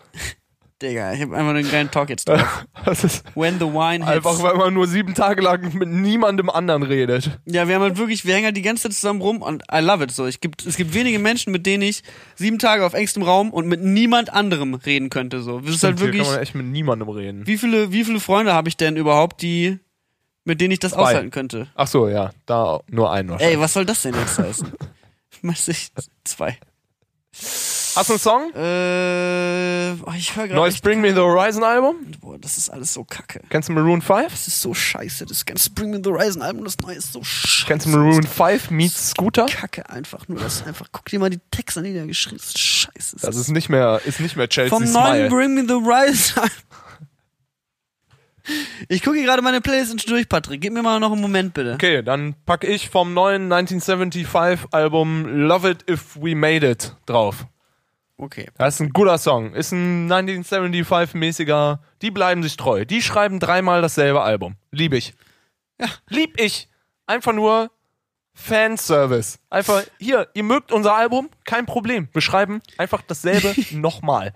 [0.80, 2.64] Digga, ich habe einfach einen geilen Talk jetzt drauf.
[3.34, 4.16] When the wine hits.
[4.16, 7.38] einfach, weil man nur sieben Tage lang mit niemandem anderen redet.
[7.44, 9.80] Ja, wir haben halt wirklich, wir hängen halt die ganze Zeit zusammen rum und I
[9.80, 10.26] love it so.
[10.26, 12.02] Ich gibt, es gibt wenige Menschen, mit denen ich
[12.34, 15.42] sieben Tage auf engstem Raum und mit niemand anderem reden könnte.
[15.42, 15.60] So.
[15.60, 17.46] Das ist halt Hier wirklich, kann man echt mit niemandem reden.
[17.46, 19.78] wie viele, wie viele Freunde habe ich denn überhaupt, die,
[20.46, 21.66] mit denen ich das aushalten könnte?
[21.74, 23.38] Ach so, ja, da nur einen.
[23.38, 24.72] Ey, was soll das denn jetzt heißen?
[25.42, 25.72] Meinst du,
[26.24, 26.56] zwei.
[27.96, 28.50] Hast du einen Song?
[28.54, 30.54] Äh, oh, ich höre gerade.
[30.60, 31.96] Neues Bring Me the Horizon Album?
[32.20, 33.40] Boah, das ist alles so kacke.
[33.48, 34.30] Kennst du Maroon 5?
[34.30, 35.26] Das ist so scheiße.
[35.26, 37.66] Das ganze Bring Me the Horizon Album, das neue ist so scheiße.
[37.66, 39.46] Kennst du Maroon 5 meets Scooter?
[39.46, 40.38] Kacke einfach nur.
[40.40, 42.58] Das ist einfach, guck dir mal die Texte an, die da geschrieben sind.
[42.58, 43.16] Scheiße.
[43.20, 45.28] Das ist nicht mehr, ist nicht mehr Chelsea Vom neuen Smile.
[45.28, 46.48] Bring Me the Horizon.
[48.88, 50.60] Ich gucke hier gerade meine Playlist durch, Patrick.
[50.60, 51.74] Gib mir mal noch einen Moment, bitte.
[51.74, 57.46] Okay, dann pack ich vom neuen 1975 Album Love It If We Made It drauf.
[58.20, 58.46] Okay.
[58.58, 59.54] Das ist ein guter Song.
[59.54, 61.78] Ist ein 1975-mäßiger.
[62.02, 62.84] Die bleiben sich treu.
[62.84, 64.56] Die schreiben dreimal dasselbe Album.
[64.70, 65.14] Lieb ich.
[65.80, 65.86] Ja.
[66.10, 66.68] Lieb ich.
[67.06, 67.70] Einfach nur
[68.34, 69.38] Fanservice.
[69.48, 72.08] Einfach, hier, ihr mögt unser Album, kein Problem.
[72.12, 74.34] Wir schreiben einfach dasselbe nochmal.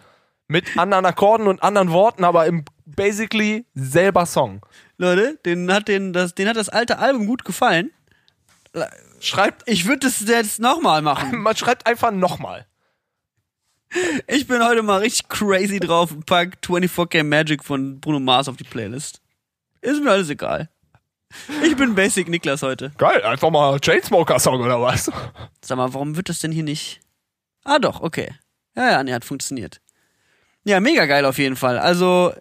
[0.49, 4.61] Mit anderen Akkorden und anderen Worten, aber im basically selber Song.
[4.97, 7.91] Leute, den hat, den, das, den hat das alte Album gut gefallen.
[9.21, 11.39] Schreibt, Ich würde das jetzt nochmal machen.
[11.39, 12.67] man schreibt einfach nochmal.
[14.27, 18.57] Ich bin heute mal richtig crazy drauf und pack 24K Magic von Bruno Mars auf
[18.57, 19.21] die Playlist.
[19.81, 20.69] Ist mir alles egal.
[21.65, 22.93] Ich bin Basic Niklas heute.
[22.97, 25.11] Geil, einfach mal Chainsmoker-Song oder was?
[25.61, 27.01] Sag mal, warum wird das denn hier nicht?
[27.65, 28.33] Ah, doch, okay.
[28.77, 29.81] Ja, ja, nee, hat funktioniert.
[30.65, 31.79] Ja, mega geil auf jeden Fall.
[31.79, 32.33] Also,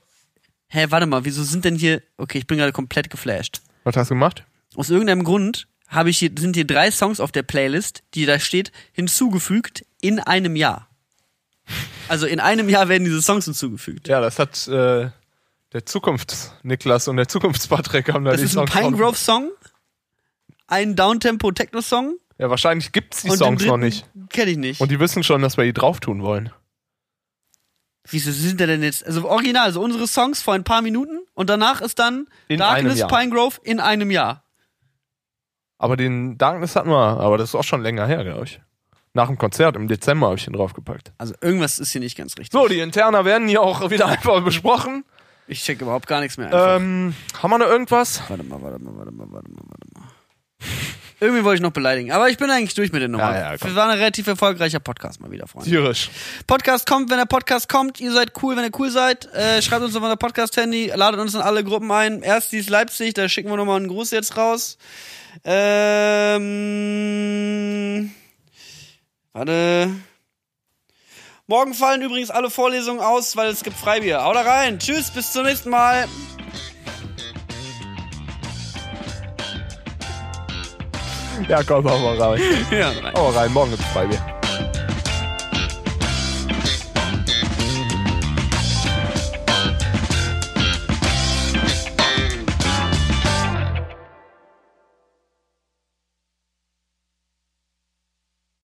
[0.68, 2.01] hä, warte mal, wieso sind denn hier.
[2.18, 3.62] Okay, ich bin gerade komplett geflasht.
[3.84, 4.45] Was hast du gemacht?
[4.76, 8.39] Aus irgendeinem Grund habe ich hier, sind hier drei Songs auf der Playlist, die da
[8.39, 10.88] steht, hinzugefügt in einem Jahr.
[12.14, 14.07] Also in einem Jahr werden diese Songs hinzugefügt.
[14.07, 15.09] Ja, das hat äh,
[15.74, 18.99] der Zukunfts-Niklas und der Zukunfts-Patrick haben da Das die ist ein Songs.
[18.99, 19.49] Grove Song,
[20.68, 24.05] ein Downtempo Techno Song Ja, wahrscheinlich gibt's die und Songs noch nicht.
[24.30, 24.80] Kenne ich nicht.
[24.80, 26.51] Und die wissen schon, dass wir die drauf tun wollen.
[28.07, 29.03] Wieso sind da denn jetzt?
[29.07, 33.01] Also original, also unsere Songs vor ein paar Minuten und danach ist dann In Darkness
[33.01, 33.09] einem Jahr.
[33.09, 34.43] Pine Grove in einem Jahr.
[35.80, 38.61] Aber den Darkness hatten wir, aber das ist auch schon länger her, glaube ich.
[39.16, 41.11] Nach dem Konzert im Dezember habe ich den draufgepackt.
[41.20, 42.51] Also irgendwas ist hier nicht ganz richtig.
[42.51, 45.05] So, die Interna werden hier auch wieder einfach besprochen.
[45.47, 46.47] Ich check überhaupt gar nichts mehr.
[46.47, 46.78] Einfach.
[46.78, 48.24] Ähm, haben wir noch irgendwas?
[48.28, 50.03] warte mal, warte mal, warte mal, warte mal, warte mal.
[51.20, 53.32] Irgendwie wollte ich noch beleidigen, aber ich bin eigentlich durch mit der Nummer.
[53.36, 53.70] Ja, ja, komm.
[53.70, 55.70] Wir waren ein relativ erfolgreicher Podcast mal wieder, Freunde.
[55.70, 56.09] Tierisch.
[56.47, 57.99] Podcast kommt, wenn der Podcast kommt.
[58.01, 59.32] Ihr seid cool, wenn ihr cool seid.
[59.34, 62.24] Äh, schreibt uns auf unser Podcast-Handy, ladet uns in alle Gruppen ein.
[62.24, 64.78] Erst dies Leipzig, da schicken wir nochmal einen Gruß jetzt raus.
[65.45, 66.49] Ähm,
[69.34, 69.89] warte.
[71.47, 74.23] Morgen fallen übrigens alle Vorlesungen aus, weil es gibt Freibier.
[74.23, 74.79] Haut da rein.
[74.79, 76.07] Tschüss, bis zum nächsten Mal.
[81.49, 82.41] Ja, komm, hau mal rein.
[82.71, 83.13] Ja, rein.
[83.15, 84.32] Hau rein, morgen gibt's Freibier.